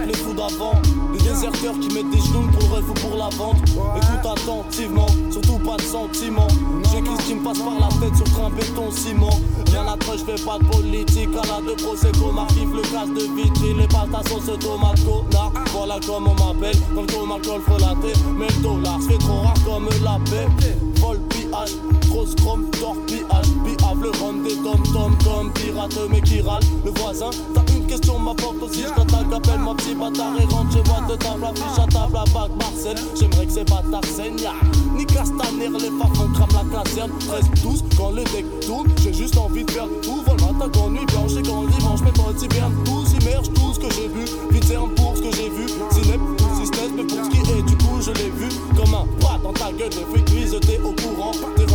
[0.00, 0.80] big up les fous d'avant.
[1.12, 3.56] Les déserteurs qui mettent des genoux pour le rêve ou pour la vente.
[3.96, 6.48] Écoute attentivement, surtout pas de sentiments.
[6.90, 9.40] J'écris ce qui me passe par la tête sur train béton ciment.
[9.70, 11.28] Rien à je fais pas de politique.
[11.34, 13.78] À la de Prosecco, m'arrive le gaz de vitrine.
[13.78, 15.52] Les pâtes à sauce tomate connard.
[15.72, 18.18] Voilà comment on m'appelle, comme Thomas Golf relaté.
[18.36, 20.48] Mais le dollar fait trop rare comme la paix.
[20.96, 21.76] Vol pillage,
[22.08, 23.46] grosse chrome, torpillage.
[23.64, 26.62] Piave le rhum des tom tom comme pirate mais qui râle.
[26.84, 28.82] Le voisin, t'as une question, m'apporte aussi.
[28.82, 32.16] Je t'attaque, appelle ma petit bâtard et rentre chez moi de table affiche à table
[32.16, 32.96] à bac Marcel.
[33.18, 34.48] J'aimerais que ces bâtards saignent.
[34.96, 37.10] Ni Castaner, les fafons crament la caserne.
[37.18, 40.22] 13-12, quand le deck tourne, j'ai juste envie de faire tout.
[40.24, 43.12] Vol matin, quand nuit blanche et quand le dimanche, mes potes hibernent tous.
[43.20, 44.24] Immerge tout ce que j'ai vu.
[44.50, 45.66] Vite ferme pour ce que j'ai vu.
[45.66, 48.48] Tout système, mais pour ce qui est du coup, je l'ai vu.
[48.76, 51.32] Comme un bras dans ta gueule, des fruits gris, t'es au courant.
[51.56, 51.66] T'es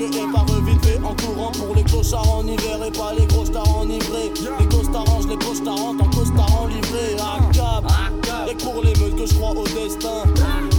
[0.00, 1.52] et par vite fait en courant.
[1.52, 4.32] Pour les clochards en hiver et pas les gros stars enivrés.
[4.58, 7.16] Les costards les costards en costard en livré.
[7.18, 7.84] À cap,
[8.48, 10.22] et pour les meutes que je crois au destin.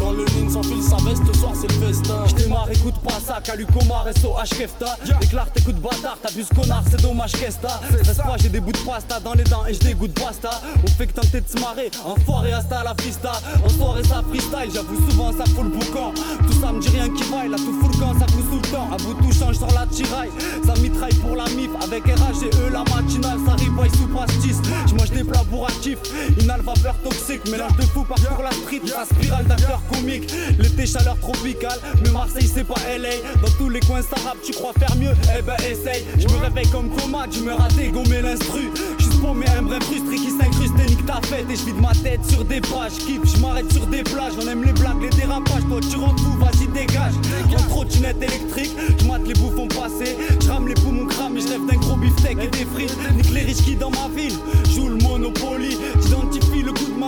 [0.10, 2.26] Quand le ligne s'enfile sa veste, ce soir c'est le festin.
[2.26, 4.97] J'démarre écoute pas ça, Calu Comar, SOH Kefta.
[5.22, 7.80] Déclare t'écoutes bâtard, t'as vu ce connard, c'est dommage qu'esta.
[7.91, 10.49] Reste pas, j'ai des bouts de pasta dans les dents et je dégoûte basta.
[10.84, 13.34] On fait que tenter de se marrer, enfoiré hasta la fista.
[13.64, 16.12] En soirée ça freestyle, j'avoue souvent ça fout le boucan.
[16.41, 18.55] Tout ça me dit rien qui vaille, là tout fout le camp, ça fout sous
[18.55, 18.89] le temps.
[18.91, 20.32] À bout tout change sur la tiraille,
[20.66, 21.70] ça mitraille pour la mif.
[21.84, 24.57] Avec RH et E la matinale, ça ripaille sous pastis.
[24.88, 25.99] Je mange des plats bourratifs,
[26.41, 27.47] inhale vapeur toxique.
[27.51, 29.84] Mélange de fou parcours la street, la spirale d'acteurs
[30.58, 33.10] L'été chaleur tropicale, mais Marseille c'est pas LA.
[33.41, 36.06] Dans tous les coins ça rappe, tu crois faire mieux, eh ben essaye.
[36.18, 38.70] Je me réveille comme coma, tu me rates gommer l'instru.
[39.20, 41.45] Pour mais un vrai frustré qui s'incruste et nique ta fête.
[41.50, 44.34] Et je vide ma tête sur des pages, kiffe, je m'arrête sur des plages.
[44.41, 47.14] On aime les blagues, les dérapages, toi tu rentres fou, vas-y dégage.
[47.58, 50.16] En trottinette électrique, je mate les bouffons passés.
[50.41, 52.95] Je rame les poumons cramés, je rêve d'un gros beefsteak et des frites.
[53.18, 54.36] Nique les riches qui dans ma ville,
[54.74, 55.78] joue le Monopoly.
[56.02, 56.49] J'identifie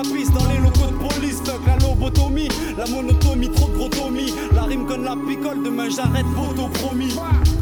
[0.03, 1.41] dans les locaux de police.
[1.45, 2.47] Fuck la lobotomie,
[2.77, 4.33] la monotomie, trop de grotomie.
[4.53, 7.13] La rime comme la picole, demain j'arrête photo promis.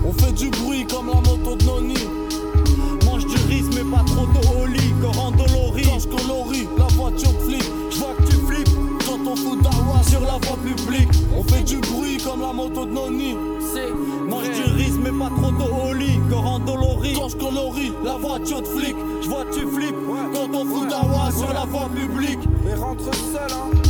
[0.05, 1.95] On fait du bruit comme la moto de Noni.
[3.05, 4.27] Mange du riz, mais pas trop.
[5.01, 5.83] Corps endolori.
[5.83, 7.63] Quand je colorie, la voiture flippe.
[7.89, 8.69] Je vois que tu flippes
[9.05, 11.09] quand on fout d'Awa sur la voie publique.
[11.35, 13.35] On fait du bruit comme la moto de Noni.
[13.35, 16.19] Mange du riz, mais pas trop d'eau au lit.
[16.29, 17.13] Corps endolori.
[17.13, 19.95] Quand je colorie, La voiture de flic, je vois tu flippes
[20.33, 22.39] quand on fout d'Awa sur la voie publique.
[22.69, 23.88] Et rentre seul, hein.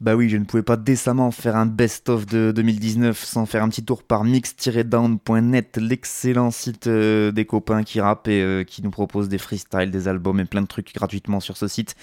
[0.00, 3.68] Bah oui, je ne pouvais pas décemment faire un best-of de 2019 sans faire un
[3.68, 8.92] petit tour par mix-down.net, l'excellent site euh, des copains qui rappent et euh, qui nous
[8.92, 11.96] proposent des freestyles, des albums et plein de trucs gratuitement sur ce site.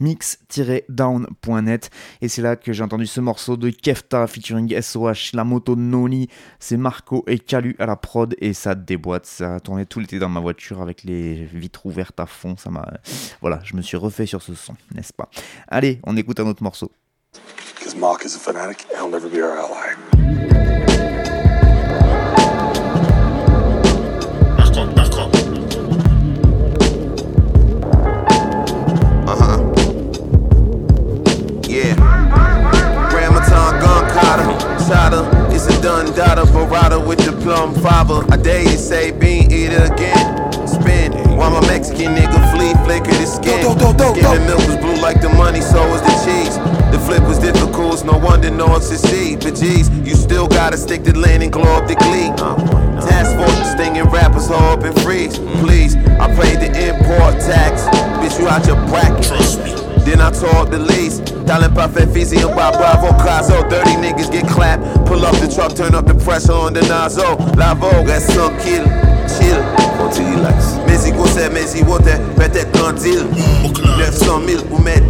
[0.00, 1.90] mix-down.net.
[2.22, 6.28] Et c'est là que j'ai entendu ce morceau de Kefta featuring SOH, la moto Noni.
[6.58, 9.26] C'est Marco et Calu à la prod et ça déboîte.
[9.26, 12.56] Ça a tourné tout l'été dans ma voiture avec les vitres ouvertes à fond.
[12.56, 12.88] Ça m'a.
[13.42, 15.28] Voilà, je me suis refait sur ce son, n'est-ce pas?
[15.68, 16.90] Allez, on écoute un autre morceau.
[17.92, 19.92] Because Mark is a fanatic, he'll never be our ally.
[29.28, 29.58] Uh-huh.
[31.68, 31.94] Yeah.
[33.12, 34.84] Ramaton gun cotter.
[34.86, 36.44] Shotter is a done daughter.
[36.50, 38.24] Barada with the plum father.
[38.32, 40.66] I dare you say bean eat it again.
[40.66, 41.12] Spin.
[41.36, 43.62] While my Mexican nigga flee, flicker the skin.
[43.62, 46.81] Skin and milk was blue like the money, so was the cheese.
[46.92, 49.40] The flip was difficult, it's no wonder no one succeed.
[49.40, 52.28] But geez, you still gotta stick to lane and glow up the glee.
[53.00, 55.38] Task force stinging rappers, hold up and freeze.
[55.64, 57.88] Please, I paid the import tax.
[58.20, 59.24] Bitch, you out your bracket.
[59.24, 59.72] Trust me.
[60.04, 61.20] Then I tore up the lease.
[61.46, 63.66] Talent Buffet, Fizzy, and Bob Bravo, Caso.
[63.70, 64.82] Dirty niggas get clapped.
[65.06, 67.36] Pull up the truck, turn up the pressure on the nozzle.
[67.56, 68.84] Lavo, reste tranquille,
[69.26, 69.62] chill.
[69.96, 70.76] Fontilax.
[70.86, 73.26] Mais il gossait, mais il votait, peut-être un deal.
[73.98, 75.08] 900 000 pour mettre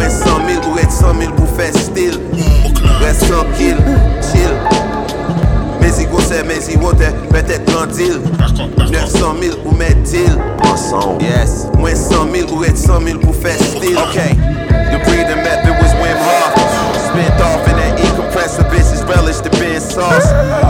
[0.00, 0.08] deal.
[0.08, 2.20] Moins 100 000 pour être 100 000 pour faire style.
[3.00, 3.76] Reste tranquille,
[4.32, 4.50] chill.
[5.80, 8.20] Mais il gossait, mais il votait, peut-être un deal.
[8.90, 10.38] 900 000 pour mettre deal.
[11.20, 11.66] Yes.
[11.78, 13.98] Moins 100 000 pour être 100 000 pour faire style.
[14.10, 14.36] Okay.
[14.90, 16.54] The breathing method was Wim Hof.
[17.10, 20.26] Spent off in that e-compressor, bitches relish the bin sauce.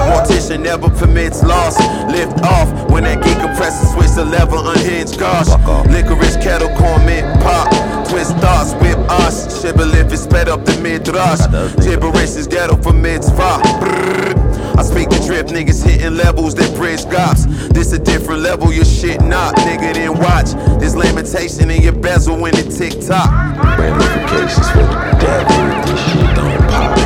[0.08, 1.78] Mortician never permits loss.
[2.10, 5.48] Lift off when that geek compressor switch the lever, unhinged gosh.
[5.88, 7.68] Licorice kettle, corn mint pop.
[8.10, 9.62] Twist thoughts, whip us.
[9.62, 11.46] Shibble if it's sped up the midrash.
[11.76, 13.60] Gibberish is ghetto for mitzvah.
[13.78, 14.76] Brrr.
[14.76, 17.44] I speak the drip, niggas hitting levels that bridge gaps.
[17.68, 19.94] This a different level, your shit not, nigga.
[19.94, 20.52] Then watch.
[20.80, 23.30] There's lamentation in your bezel when it tick tock.
[23.78, 26.96] Ramifications for the devil, this shit don't pop.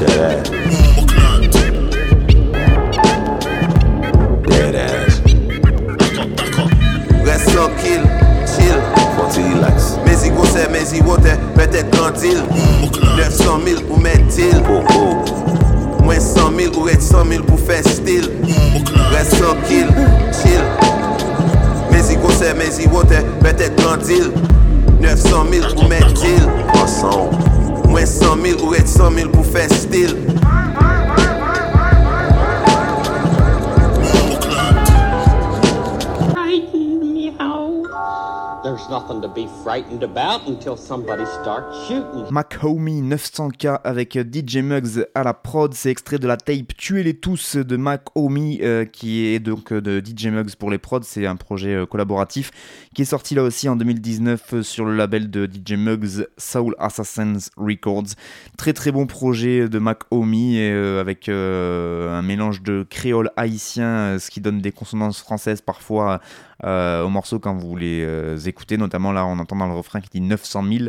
[0.00, 0.41] Dead
[10.72, 12.40] men ziwote, petet kantil
[13.16, 14.58] 900 mil pou met til
[16.02, 18.28] Mwen 100 mil ou ret 100 mil pou fe stil
[19.12, 19.92] Ret 100 kil,
[20.40, 20.64] chill
[21.92, 24.32] Men zikose, men ziwote, petet kantil
[25.02, 26.48] 900 mil pou met til
[27.92, 30.16] Mwen 100 mil ou ret 100 mil pou fe stil
[38.92, 42.26] nothing to be frightened about until somebody starts shooting.
[42.30, 47.14] Mac Homie 900K avec DJ Muggs à la prod, c'est extrait de la tape Tuez-les
[47.14, 51.00] tous de Mac Homie euh, qui est donc euh, de DJ Muggs pour les prods,
[51.04, 52.50] c'est un projet euh, collaboratif
[52.94, 56.74] qui est sorti là aussi en 2019 euh, sur le label de DJ Muggs Soul
[56.78, 58.14] Assassins Records.
[58.58, 63.30] Très très bon projet de Mac Homie et, euh, avec euh, un mélange de créole
[63.36, 66.20] haïtien, euh, ce qui donne des consonances françaises parfois
[66.64, 68.76] euh, au morceau quand vous les euh, écoutez.
[68.76, 70.84] Notamment là, on entend dans le refrain qui dit 900 000.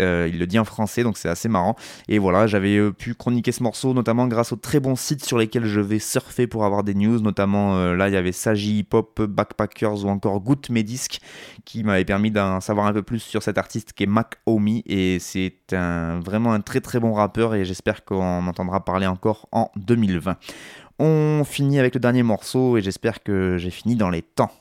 [0.00, 1.76] Euh, il le dit en français, donc c'est assez marrant.
[2.08, 5.38] Et voilà, j'avais euh, pu chroniquer ce morceau notamment grâce aux très bons sites sur
[5.38, 7.20] lesquels je vais surfer pour avoir des news.
[7.20, 11.20] Notamment là, il y avait Sagi Hip Hop, Backpackers ou encore Goûte Mes Disques
[11.64, 14.82] qui m'avait permis d'en savoir un peu plus sur cet artiste qui est Mac Omi.
[14.86, 19.70] Et c'est vraiment un très très bon rappeur et j'espère qu'on entendra parler encore en
[19.76, 20.36] 2020.
[20.98, 24.52] On finit avec le dernier morceau et j'espère que j'ai fini dans les temps.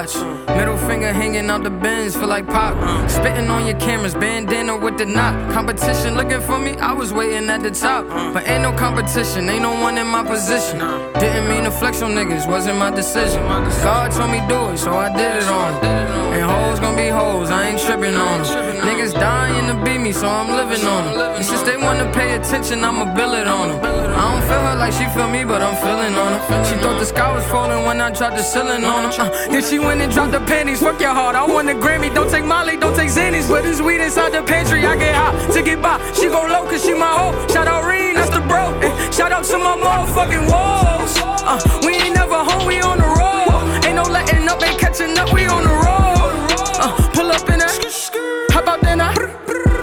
[0.00, 0.16] Watch.
[0.56, 2.74] Middle finger hanging out the bins, feel like pop.
[3.10, 5.52] Spitting on your cameras, bandana with the knot.
[5.52, 8.06] Competition looking for me, I was waiting at the top.
[8.32, 10.78] But ain't no competition, ain't no one in my position.
[11.20, 13.42] Didn't mean to flex on niggas, wasn't my decision.
[13.82, 16.19] God told me do it, so I did it on
[16.52, 18.76] hoes gonna be hoes, I ain't tripping on them.
[18.86, 21.36] Niggas dying to beat me, so I'm living on them.
[21.36, 23.78] And since they wanna pay attention, I'ma bill it on them.
[24.20, 26.64] I don't feel her like she feel me, but I'm feeling on her.
[26.64, 29.22] She thought the sky was falling when I dropped the ceiling on her.
[29.22, 30.80] Uh, then she went and dropped the panties.
[30.80, 32.12] Fuck your heart, I want the Grammy.
[32.14, 33.48] Don't take Molly, don't take Xannies.
[33.48, 35.96] But this weed inside the pantry, I get hot to get by.
[36.12, 37.32] She go low, cause she my hoe.
[37.48, 38.74] Shout out Reen, that's the bro.
[38.80, 41.14] Eh, shout out to my motherfucking walls.
[41.42, 43.84] Uh, we ain't never home, we on the road.
[43.86, 45.99] Ain't no letting up, ain't catching up, we on the road.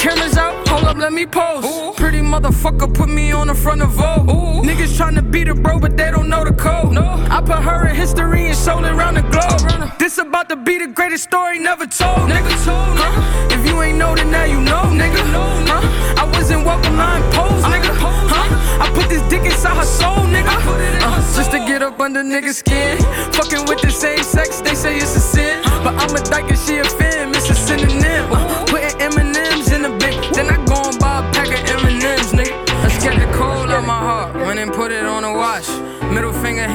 [0.07, 1.65] Cameras out, hold up, let me pose.
[1.97, 4.63] Pretty motherfucker put me on the front of Vogue.
[4.63, 6.93] Niggas tryna beat a bro, but they don't know the code.
[6.93, 7.03] No.
[7.29, 9.91] I put her in history and sold it around the globe.
[9.99, 12.53] This about to be the greatest story never told, nigga.
[12.63, 13.53] Huh?
[13.53, 15.19] If you ain't know, then now you know, nigga.
[15.67, 16.23] Huh?
[16.23, 17.91] I wasn't welcome, I imposed, nigga.
[17.99, 18.83] Huh?
[18.83, 20.55] I put this dick inside her soul, nigga.
[21.03, 22.97] Uh, just to get up under niggas' skin.
[23.33, 25.61] Fucking with the same sex, they say it's a sin.
[25.83, 27.06] But I'm a dyke and she a fan,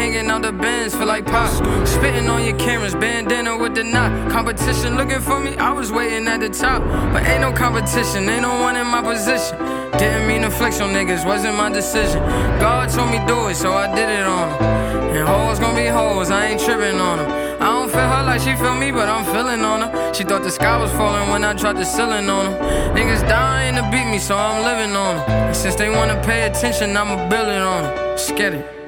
[0.02, 1.48] hanging out the bins, feel like pop.
[1.86, 4.10] Spitting on your cameras, bandana with the knot.
[4.32, 6.82] Competition looking for me, I was waiting at the top.
[7.12, 9.56] But ain't no competition, ain't no one in my position.
[10.00, 12.20] Didn't mean to flex on niggas, wasn't my decision.
[12.58, 15.16] God told me do it, so I did it on him.
[15.16, 17.30] And hoes gonna be hoes, I ain't tripping on them.
[17.62, 20.14] I don't feel her like she feel me, but I'm feeling on her.
[20.14, 22.54] She thought the sky was falling when I dropped the ceiling on them.
[22.96, 25.30] Niggas dying to beat me, so I'm living on them.
[25.48, 27.94] And since they wanna pay attention, I'ma build it on them.
[28.16, 28.81] Just get it.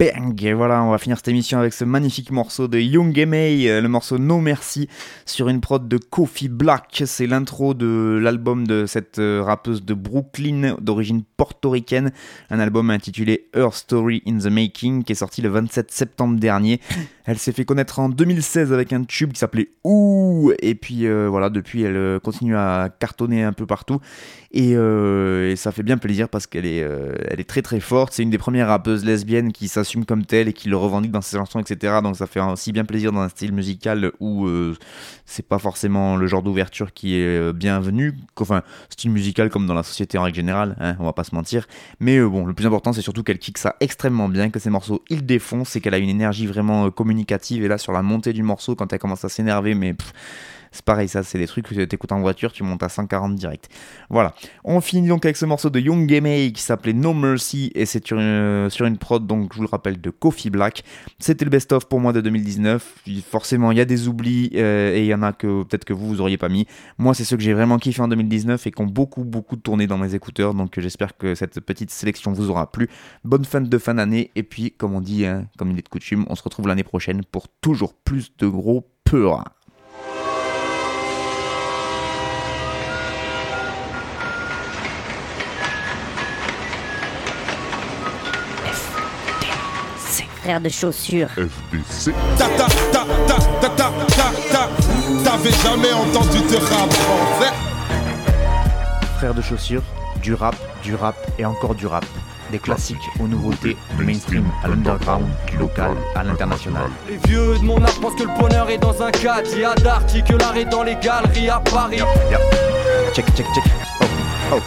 [0.00, 3.68] Bang Et voilà, on va finir cette émission avec ce magnifique morceau de Young May,
[3.68, 4.88] euh, le morceau No Mercy,
[5.26, 7.02] sur une prod de Kofi Black.
[7.04, 12.12] C'est l'intro de l'album de cette euh, rappeuse de Brooklyn, d'origine portoricaine.
[12.48, 16.80] Un album intitulé Her Story in the Making, qui est sorti le 27 septembre dernier.
[17.26, 21.28] Elle s'est fait connaître en 2016 avec un tube qui s'appelait Ouh Et puis euh,
[21.28, 24.00] voilà, depuis, elle continue à cartonner un peu partout.
[24.52, 28.12] Et, euh, et ça fait bien plaisir parce qu'elle est, euh, est très très forte.
[28.12, 31.20] C'est une des premières rappeuses lesbiennes qui s'assume comme telle et qui le revendique dans
[31.20, 31.98] ses chansons, etc.
[32.02, 34.76] Donc ça fait aussi bien plaisir dans un style musical où euh,
[35.24, 38.16] c'est pas forcément le genre d'ouverture qui est bienvenu.
[38.36, 41.34] Enfin, style musical comme dans la société en règle générale, hein, on va pas se
[41.34, 41.68] mentir.
[42.00, 45.04] Mais bon, le plus important c'est surtout qu'elle kick ça extrêmement bien, que ses morceaux
[45.10, 47.64] ils défoncent et qu'elle a une énergie vraiment communicative.
[47.64, 49.94] Et là, sur la montée du morceau, quand elle commence à s'énerver, mais.
[49.94, 50.12] pff,
[50.72, 53.34] c'est pareil, ça, c'est des trucs que tu écoutes en voiture, tu montes à 140
[53.34, 53.68] direct.
[54.08, 54.34] Voilà.
[54.64, 58.06] On finit donc avec ce morceau de Young May qui s'appelait No Mercy et c'est
[58.06, 60.84] sur une, sur une prod, donc je vous le rappelle, de Kofi Black.
[61.18, 63.02] C'était le best-of pour moi de 2019.
[63.28, 65.92] Forcément, il y a des oublis euh, et il y en a que peut-être que
[65.92, 66.66] vous, vous auriez pas mis.
[66.98, 69.86] Moi, c'est ceux que j'ai vraiment kiffé en 2019 et qui ont beaucoup, beaucoup tourné
[69.86, 70.54] dans mes écouteurs.
[70.54, 72.88] Donc j'espère que cette petite sélection vous aura plu.
[73.24, 75.88] Bonne fin de fin d'année et puis, comme on dit, hein, comme il est de
[75.88, 79.44] coutume, on se retrouve l'année prochaine pour toujours plus de gros peurs.
[90.42, 91.28] Frère de chaussures.
[91.36, 92.14] FBC.
[92.38, 94.68] Ta ta ta ta ta ta ta ta.
[95.22, 97.52] T'avais jamais entendu de rap français
[99.18, 99.82] Frère de chaussures,
[100.22, 102.06] du rap, du rap et encore du rap.
[102.50, 106.88] Des classiques aux nouveautés, du mainstream à l'underground, du local à l'international.
[107.06, 109.48] Les vieux de mon âge pensent que le bonheur est dans un cadre.
[109.52, 112.00] Il y a d'arty que l'art est dans les galeries à Paris.
[113.12, 113.64] Check, check, check.
[114.00, 114.04] Oh,
[114.54, 114.60] oh.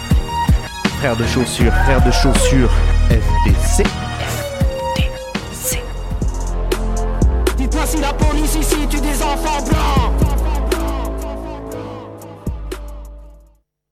[1.00, 2.70] Frère de chaussures, frère de chaussures,
[3.10, 3.84] FDC.
[7.94, 10.43] Si la police ici tue des enfants blancs